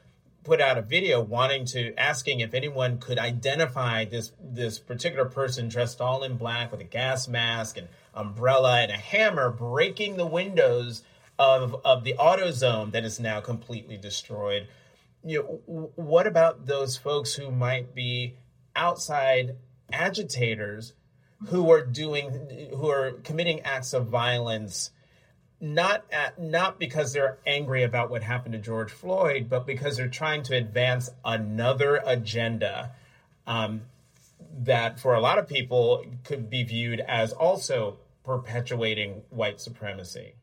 put 0.46 0.62
out 0.62 0.78
a 0.78 0.82
video 0.82 1.20
wanting 1.20 1.66
to 1.66 1.94
asking 1.98 2.40
if 2.40 2.54
anyone 2.54 3.00
could 3.00 3.18
identify 3.18 4.06
this 4.06 4.32
this 4.40 4.80
particular 4.80 5.26
person 5.26 5.68
dressed 5.68 6.00
all 6.00 6.24
in 6.24 6.38
black 6.38 6.72
with 6.72 6.80
a 6.80 6.86
gas 6.86 7.28
mask 7.28 7.78
and 7.78 7.88
umbrella 8.14 8.82
and 8.82 8.92
a 8.92 8.98
hammer 8.98 9.50
breaking 9.50 10.16
the 10.16 10.26
windows 10.26 11.02
of 11.38 11.76
of 11.84 12.04
the 12.04 12.14
AutoZone 12.14 12.92
that 12.92 13.04
is 13.04 13.20
now 13.20 13.42
completely 13.42 13.98
destroyed. 13.98 14.68
You 15.24 15.62
know, 15.66 15.92
what 15.96 16.28
about 16.28 16.68
those 16.68 16.96
folks 16.96 17.34
who 17.34 17.50
might 17.50 17.96
be 17.96 18.36
outside 18.76 19.56
agitators 19.92 20.94
who 21.48 21.72
are 21.72 21.86
doing 21.86 22.70
who 22.72 22.90
are 22.90 23.12
committing 23.24 23.62
acts 23.62 23.94
of 23.94 24.08
violence 24.08 24.92
not 25.62 26.06
at 26.12 26.40
not 26.40 26.80
because 26.80 27.14
they're 27.14 27.40
angry 27.46 27.84
about 27.84 28.10
what 28.10 28.24
happened 28.24 28.54
to 28.54 28.60
George 28.60 28.92
Floyd, 28.92 29.48
but 29.50 29.66
because 29.66 29.98
they're 29.98 30.08
trying 30.08 30.44
to 30.44 30.56
advance 30.56 31.10
another 31.24 32.02
agenda 32.06 32.92
um, 33.48 33.82
that, 34.60 35.00
for 35.00 35.16
a 35.16 35.20
lot 35.20 35.38
of 35.38 35.48
people, 35.48 36.06
could 36.24 36.50
be 36.50 36.64
viewed 36.64 37.00
as 37.00 37.32
also 37.32 37.98
perpetuating 38.24 39.22
white 39.30 39.62
supremacy. 39.62 40.36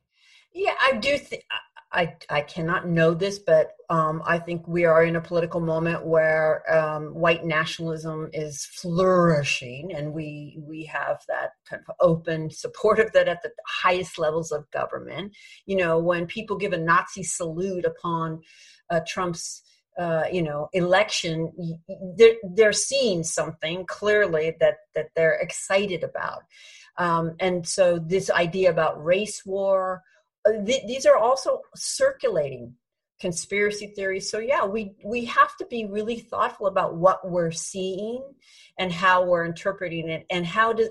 Yeah, 0.52 0.74
I 0.80 0.94
do 0.94 1.18
think 1.18 1.44
I, 1.92 2.16
I 2.30 2.40
cannot 2.40 2.88
know 2.88 3.12
this, 3.12 3.38
but 3.38 3.72
um, 3.90 4.22
I 4.24 4.38
think 4.38 4.66
we 4.66 4.86
are 4.86 5.04
in 5.04 5.16
a 5.16 5.20
political 5.20 5.60
moment 5.60 6.06
where 6.06 6.62
um, 6.72 7.14
white 7.14 7.44
nationalism 7.44 8.30
is 8.32 8.64
flourishing, 8.64 9.92
and 9.94 10.14
we 10.14 10.58
we 10.66 10.84
have 10.84 11.22
that 11.28 11.50
kind 11.68 11.82
of 11.86 11.94
open 12.00 12.50
support 12.50 12.98
of 12.98 13.12
that 13.12 13.28
at 13.28 13.42
the 13.42 13.50
highest 13.66 14.18
levels 14.18 14.52
of 14.52 14.70
government. 14.70 15.34
You 15.66 15.76
know, 15.76 15.98
when 15.98 16.26
people 16.26 16.56
give 16.56 16.72
a 16.72 16.78
Nazi 16.78 17.22
salute 17.22 17.84
upon 17.84 18.40
uh, 18.88 19.00
Trump's 19.06 19.62
uh, 19.98 20.24
you 20.32 20.42
know 20.42 20.68
election, 20.72 21.52
they're 22.16 22.36
they're 22.54 22.72
seeing 22.72 23.22
something 23.22 23.84
clearly 23.86 24.56
that 24.60 24.76
that 24.94 25.08
they're 25.14 25.34
excited 25.34 26.02
about, 26.02 26.44
um, 26.96 27.36
and 27.38 27.68
so 27.68 27.98
this 27.98 28.30
idea 28.30 28.70
about 28.70 29.04
race 29.04 29.44
war 29.44 30.02
th- 30.46 30.86
these 30.86 31.06
are 31.06 31.16
also 31.16 31.60
circulating 31.74 32.74
conspiracy 33.20 33.86
theories. 33.86 34.30
So 34.30 34.38
yeah 34.38 34.64
we 34.64 34.94
we 35.04 35.24
have 35.26 35.56
to 35.58 35.66
be 35.66 35.86
really 35.86 36.18
thoughtful 36.18 36.66
about 36.66 36.96
what 36.96 37.30
we're 37.30 37.52
seeing 37.52 38.22
and 38.78 38.92
how 38.92 39.24
we're 39.24 39.44
interpreting 39.44 40.08
it 40.08 40.26
and 40.30 40.44
how 40.44 40.72
does 40.72 40.88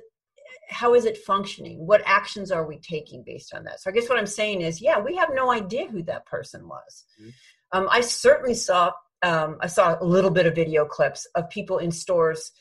how 0.69 0.93
is 0.93 1.05
it 1.05 1.17
functioning? 1.17 1.85
What 1.85 2.01
actions 2.05 2.51
are 2.51 2.65
we 2.65 2.77
taking 2.77 3.23
based 3.23 3.53
on 3.53 3.65
that? 3.65 3.81
So 3.81 3.89
i 3.89 3.93
guess 3.93 4.07
what 4.07 4.17
i'm 4.17 4.25
saying 4.25 4.61
is 4.61 4.81
yeah 4.81 4.99
we 4.99 5.15
have 5.17 5.29
no 5.33 5.51
idea 5.51 5.87
who 5.87 6.03
that 6.03 6.25
person 6.25 6.67
was. 6.67 7.05
Mm-hmm. 7.19 7.77
um, 7.77 7.89
i 7.91 8.01
certainly 8.01 8.53
saw 8.53 8.91
um, 9.23 9.57
i 9.61 9.67
saw 9.67 9.97
a 9.99 10.05
little 10.05 10.31
bit 10.31 10.45
of 10.45 10.55
video 10.55 10.85
clips 10.85 11.27
of 11.35 11.49
people 11.49 11.79
in 11.79 11.91
stores 11.91 12.51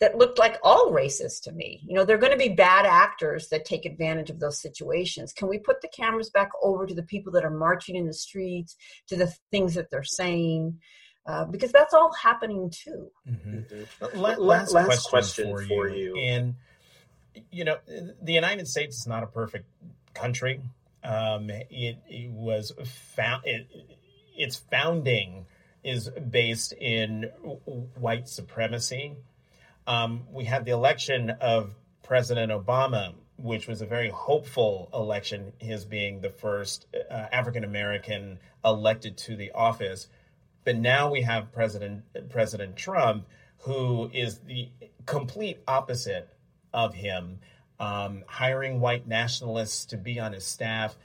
that 0.00 0.18
looked 0.18 0.38
like 0.38 0.58
all 0.62 0.90
races 0.90 1.40
to 1.40 1.52
me. 1.52 1.80
You 1.86 1.94
know, 1.94 2.04
they're 2.04 2.18
going 2.18 2.32
to 2.32 2.38
be 2.38 2.50
bad 2.50 2.84
actors 2.84 3.48
that 3.48 3.64
take 3.64 3.86
advantage 3.86 4.28
of 4.28 4.40
those 4.40 4.60
situations. 4.60 5.32
Can 5.32 5.48
we 5.48 5.58
put 5.58 5.80
the 5.80 5.88
cameras 5.88 6.28
back 6.28 6.50
over 6.62 6.86
to 6.86 6.94
the 6.94 7.02
people 7.02 7.32
that 7.32 7.44
are 7.44 7.50
marching 7.50 7.96
in 7.96 8.06
the 8.06 8.12
streets, 8.12 8.76
to 9.08 9.16
the 9.16 9.32
things 9.50 9.74
that 9.74 9.90
they're 9.90 10.04
saying? 10.04 10.78
Uh, 11.26 11.44
because 11.46 11.72
that's 11.72 11.94
all 11.94 12.12
happening 12.12 12.70
too. 12.70 13.10
Mm-hmm. 13.28 13.56
mm-hmm. 13.58 14.18
Last, 14.18 14.38
last, 14.38 14.72
last, 14.74 15.08
question, 15.08 15.50
question 15.50 15.68
for, 15.68 15.88
you. 15.88 16.14
you. 16.14 16.16
And, 16.16 16.54
you 17.50 17.64
know, 17.64 17.78
the 18.22 18.32
United 18.32 18.68
States 18.68 18.98
is 18.98 19.06
not 19.06 19.22
a 19.22 19.26
perfect 19.26 19.66
country. 20.14 20.60
Um, 21.02 21.48
it, 21.50 21.98
it, 22.06 22.30
was 22.30 22.72
found, 22.84 23.42
it, 23.46 23.66
its 24.36 24.56
founding 24.56 25.46
is 25.82 26.10
based 26.10 26.72
in 26.74 27.30
white 27.94 28.28
supremacy 28.28 29.16
um, 29.86 30.24
we 30.32 30.44
had 30.44 30.64
the 30.64 30.72
election 30.72 31.30
of 31.30 31.74
President 32.02 32.52
Obama, 32.52 33.14
which 33.36 33.66
was 33.66 33.82
a 33.82 33.86
very 33.86 34.10
hopeful 34.10 34.88
election, 34.92 35.52
his 35.58 35.84
being 35.84 36.20
the 36.20 36.30
first 36.30 36.86
uh, 36.94 37.26
African 37.32 37.64
American 37.64 38.38
elected 38.64 39.16
to 39.18 39.36
the 39.36 39.52
office. 39.52 40.08
But 40.64 40.76
now 40.76 41.10
we 41.10 41.22
have 41.22 41.52
President 41.52 42.02
President 42.30 42.76
Trump, 42.76 43.26
who 43.58 44.10
is 44.12 44.38
the 44.40 44.68
complete 45.04 45.60
opposite 45.68 46.28
of 46.72 46.94
him, 46.94 47.38
um, 47.78 48.24
hiring 48.26 48.80
white 48.80 49.06
nationalists 49.06 49.84
to 49.86 49.96
be 49.96 50.18
on 50.18 50.32
his 50.32 50.44
staff, 50.44 50.96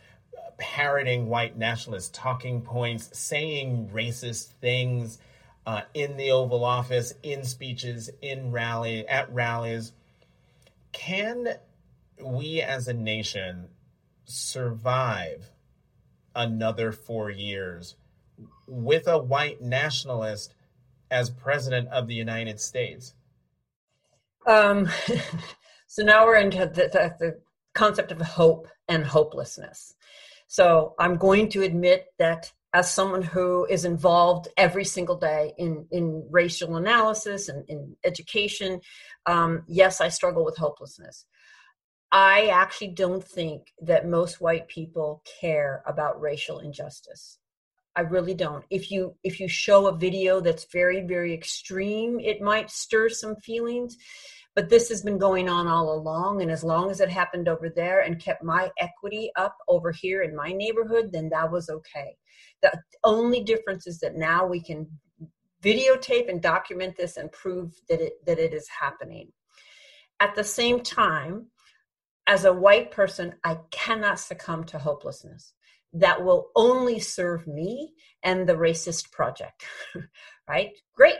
parroting 0.57 1.27
white 1.27 1.57
nationalist 1.57 2.13
talking 2.13 2.61
points, 2.61 3.09
saying 3.17 3.89
racist 3.93 4.53
things 4.61 5.19
uh, 5.66 5.82
in 5.93 6.18
the 6.18 6.32
Oval 6.32 6.64
Office, 6.64 7.14
in 7.24 7.43
speeches, 7.43 8.09
in 8.22 8.51
rally 8.51 9.07
at 9.07 9.32
rallies. 9.34 9.93
Can 10.91 11.55
we 12.22 12.62
as 12.62 12.88
a 12.88 12.93
nation 12.93 13.70
survive 14.26 15.51
another 16.36 16.91
four 16.91 17.30
years 17.30 17.95
with 18.68 19.07
a 19.07 19.18
white 19.18 19.62
nationalist 19.62 20.53
as 21.09 21.30
president 21.30 21.88
of 21.89 22.07
the 22.07 22.16
United 22.16 22.59
States? 22.59 23.14
Um, 24.47 24.89
so 25.88 26.03
now 26.03 26.26
we're 26.26 26.38
into 26.38 26.59
the, 26.59 26.66
the, 26.66 27.16
the 27.20 27.39
concept 27.74 28.12
of 28.12 28.22
hope 28.22 28.68
and 28.88 29.05
hopelessness. 29.05 29.95
So 30.47 30.95
I'm 30.99 31.18
going 31.18 31.49
to 31.49 31.64
admit 31.64 32.07
that 32.18 32.51
as 32.74 32.93
someone 32.93 33.22
who 33.22 33.65
is 33.65 33.84
involved 33.86 34.47
every 34.55 34.86
single 34.86 35.17
day 35.17 35.53
in, 35.57 35.86
in 35.91 36.26
racial 36.30 36.78
analysis 36.78 37.49
and 37.49 37.67
in 37.67 37.95
education, 38.05 38.80
um, 39.26 39.63
yes, 39.67 39.99
I 39.99 40.07
struggle 40.07 40.45
with 40.45 40.57
hopelessness. 40.57 41.26
I 42.11 42.47
actually 42.47 42.89
don't 42.89 43.24
think 43.24 43.67
that 43.82 44.07
most 44.07 44.41
white 44.41 44.67
people 44.67 45.24
care 45.41 45.84
about 45.86 46.19
racial 46.22 46.59
injustice. 46.59 47.39
I 47.95 48.01
really 48.01 48.34
don't. 48.34 48.63
If 48.69 48.89
you 48.89 49.15
if 49.24 49.39
you 49.39 49.49
show 49.49 49.88
a 49.88 49.97
video 49.97 50.39
that's 50.39 50.65
very 50.72 51.01
very 51.01 51.34
extreme, 51.34 52.19
it 52.22 52.41
might 52.41 52.72
stir 52.72 53.09
some 53.09 53.36
feelings, 53.38 53.97
but 54.56 54.70
this 54.70 54.89
has 54.89 55.02
been 55.02 55.18
going 55.18 55.47
on 55.47 55.68
all 55.68 55.93
along 55.93 56.41
and 56.41 56.52
as 56.52 56.64
long 56.64 56.91
as 56.91 56.99
it 56.99 57.10
happened 57.10 57.47
over 57.47 57.70
there 57.70 58.02
and 58.02 58.20
kept 58.20 58.43
my 58.43 58.70
equity 58.80 59.32
up 59.38 59.56
over 59.68 59.91
here 59.91 60.24
in 60.24 60.36
my 60.36 60.52
neighborhood, 60.52 61.10
then 61.12 61.30
that 61.30 61.52
was 61.52 61.70
okay. 61.70 62.16
The 62.62 62.72
only 63.04 63.43
difference 63.43 63.88
is 63.88 63.99
that 63.99 64.16
now 64.16 64.45
we 64.45 64.62
can 64.62 64.88
videotape 65.64 66.30
and 66.30 66.41
document 66.41 66.95
this 66.97 67.18
and 67.18 67.32
prove 67.32 67.74
that 67.88 68.02
it 68.02 68.14
that 68.26 68.39
it 68.39 68.54
is 68.54 68.68
happening. 68.68 69.32
At 70.20 70.36
the 70.36 70.43
same 70.43 70.82
time, 70.82 71.47
as 72.28 72.45
a 72.45 72.54
white 72.54 72.91
person, 72.91 73.36
I 73.43 73.58
cannot 73.72 74.20
succumb 74.20 74.64
to 74.66 74.80
hopelessness. 74.80 75.54
That 75.93 76.24
will 76.24 76.49
only 76.56 76.99
serve 76.99 77.47
me 77.47 77.93
and 78.24 78.47
the 78.47 78.54
racist 78.54 79.12
project, 79.12 79.66
right? 80.47 80.72
Great. 80.95 81.18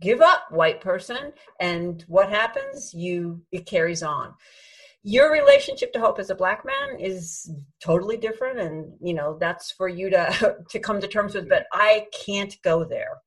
Give 0.00 0.20
up, 0.20 0.50
white 0.50 0.80
person. 0.80 1.32
And 1.60 2.04
what 2.08 2.28
happens? 2.30 2.92
You, 2.94 3.42
it 3.52 3.66
carries 3.66 4.02
on. 4.02 4.34
Your 5.02 5.30
relationship 5.30 5.92
to 5.92 6.00
hope 6.00 6.18
as 6.18 6.30
a 6.30 6.34
black 6.34 6.64
man 6.64 6.98
is 6.98 7.50
totally 7.82 8.16
different. 8.16 8.58
And, 8.58 8.94
you 9.02 9.14
know, 9.14 9.36
that's 9.38 9.70
for 9.70 9.88
you 9.88 10.10
to, 10.10 10.56
to 10.70 10.78
come 10.78 11.00
to 11.00 11.08
terms 11.08 11.34
with, 11.34 11.48
but 11.48 11.66
I 11.72 12.06
can't 12.12 12.56
go 12.62 12.84
there. 12.84 13.20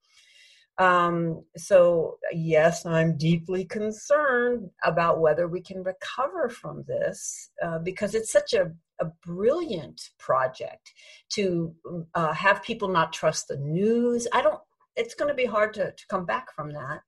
Um, 0.79 1.43
so, 1.55 2.19
yes, 2.31 2.85
I'm 2.85 3.17
deeply 3.17 3.65
concerned 3.65 4.69
about 4.83 5.19
whether 5.19 5.47
we 5.47 5.61
can 5.61 5.83
recover 5.83 6.49
from 6.49 6.83
this 6.87 7.49
uh, 7.63 7.79
because 7.79 8.13
it's 8.13 8.31
such 8.31 8.53
a, 8.53 8.71
a 8.99 9.05
brilliant 9.25 10.09
project 10.19 10.93
to 11.29 11.73
uh, 12.13 12.33
have 12.33 12.61
people 12.61 12.89
not 12.89 13.11
trust 13.11 13.47
the 13.47 13.57
news. 13.57 14.27
I 14.33 14.41
don't, 14.43 14.59
it's 14.97 15.15
going 15.15 15.29
to 15.29 15.35
be 15.35 15.45
hard 15.45 15.73
to, 15.75 15.91
to 15.91 16.07
come 16.07 16.25
back 16.25 16.53
from 16.53 16.73
that. 16.73 17.01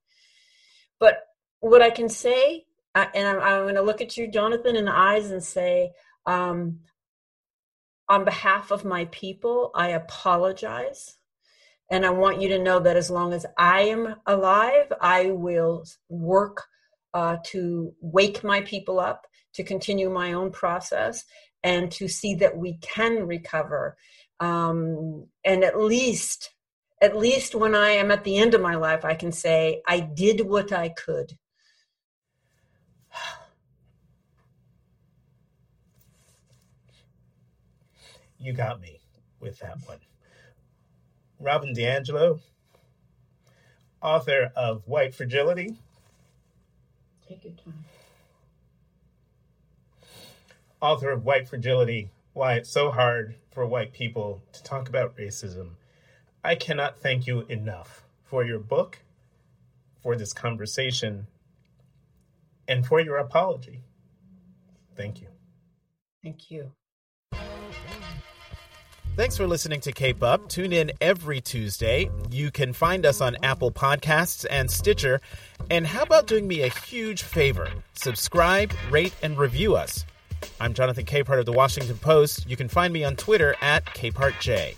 But 0.99 1.17
what 1.59 1.81
I 1.81 1.89
can 1.89 2.09
say, 2.09 2.65
and 2.95 3.27
I'm, 3.27 3.39
I'm 3.41 3.63
going 3.63 3.75
to 3.75 3.81
look 3.81 4.01
at 4.01 4.17
you, 4.17 4.29
Jonathan, 4.29 4.75
in 4.75 4.85
the 4.85 4.97
eyes 4.97 5.31
and 5.31 5.43
say, 5.43 5.91
um, 6.25 6.79
on 8.07 8.25
behalf 8.25 8.71
of 8.71 8.85
my 8.85 9.05
people, 9.05 9.71
I 9.75 9.89
apologize 9.89 11.17
and 11.91 12.05
I 12.05 12.11
want 12.11 12.41
you 12.41 12.49
to 12.49 12.59
know 12.59 12.79
that 12.79 12.97
as 12.97 13.09
long 13.09 13.33
as 13.33 13.45
I 13.57 13.81
am 13.81 14.15
alive, 14.25 14.91
I 15.01 15.31
will 15.31 15.85
work 16.07 16.65
uh, 17.13 17.37
to 17.45 17.93
wake 18.01 18.43
my 18.43 18.61
people 18.61 18.99
up, 18.99 19.25
to 19.53 19.63
continue 19.63 20.09
my 20.09 20.33
own 20.33 20.51
process, 20.51 21.25
and 21.63 21.91
to 21.93 22.07
see 22.07 22.35
that 22.35 22.57
we 22.57 22.77
can 22.77 23.25
recover. 23.25 23.97
Um, 24.39 25.27
and 25.43 25.63
at 25.63 25.79
least, 25.79 26.51
at 27.01 27.17
least 27.17 27.55
when 27.55 27.75
I 27.75 27.91
am 27.91 28.11
at 28.11 28.23
the 28.23 28.37
end 28.37 28.53
of 28.53 28.61
my 28.61 28.75
life, 28.75 29.05
I 29.05 29.15
can 29.15 29.31
say, 29.31 29.81
I 29.87 30.01
did 30.01 30.41
what 30.41 30.73
I 30.73 30.89
could. 30.89 31.37
You 38.41 38.53
got 38.53 38.79
me 38.81 38.99
with 39.39 39.59
that 39.59 39.77
one. 39.85 39.99
Robin 41.39 41.73
DiAngelo, 41.73 42.39
author 44.01 44.51
of 44.55 44.87
White 44.87 45.13
Fragility. 45.13 45.75
Take 47.27 47.43
your 47.43 47.53
time. 47.53 47.85
Author 50.81 51.11
of 51.11 51.25
White 51.25 51.49
Fragility 51.49 52.09
Why 52.33 52.53
It's 52.55 52.69
So 52.69 52.91
Hard 52.91 53.35
for 53.51 53.65
White 53.65 53.91
People 53.91 54.41
to 54.53 54.63
Talk 54.63 54.87
About 54.87 55.17
Racism. 55.17 55.71
I 56.49 56.55
cannot 56.55 56.97
thank 56.97 57.27
you 57.27 57.41
enough 57.41 58.03
for 58.23 58.43
your 58.43 58.57
book, 58.57 58.97
for 60.01 60.15
this 60.15 60.33
conversation, 60.33 61.27
and 62.67 62.83
for 62.83 62.99
your 62.99 63.17
apology. 63.17 63.81
Thank 64.95 65.21
you. 65.21 65.27
Thank 66.23 66.49
you. 66.49 66.71
Thanks 69.15 69.37
for 69.37 69.45
listening 69.45 69.79
to 69.81 69.91
Cape 69.91 70.23
Up. 70.23 70.49
Tune 70.49 70.73
in 70.73 70.91
every 70.99 71.39
Tuesday. 71.39 72.09
You 72.31 72.49
can 72.49 72.73
find 72.73 73.05
us 73.05 73.21
on 73.21 73.37
Apple 73.43 73.71
Podcasts 73.71 74.43
and 74.49 74.71
Stitcher. 74.71 75.21
And 75.69 75.85
how 75.85 76.01
about 76.01 76.25
doing 76.25 76.47
me 76.47 76.63
a 76.63 76.69
huge 76.69 77.21
favor? 77.21 77.69
Subscribe, 77.93 78.73
rate, 78.89 79.13
and 79.21 79.37
review 79.37 79.75
us. 79.75 80.03
I'm 80.59 80.73
Jonathan 80.73 81.05
Capehart 81.05 81.37
of 81.37 81.45
the 81.45 81.51
Washington 81.51 81.99
Post. 81.99 82.49
You 82.49 82.57
can 82.57 82.69
find 82.69 82.91
me 82.91 83.03
on 83.03 83.15
Twitter 83.17 83.55
at 83.61 83.85
CapehartJ. 83.85 84.77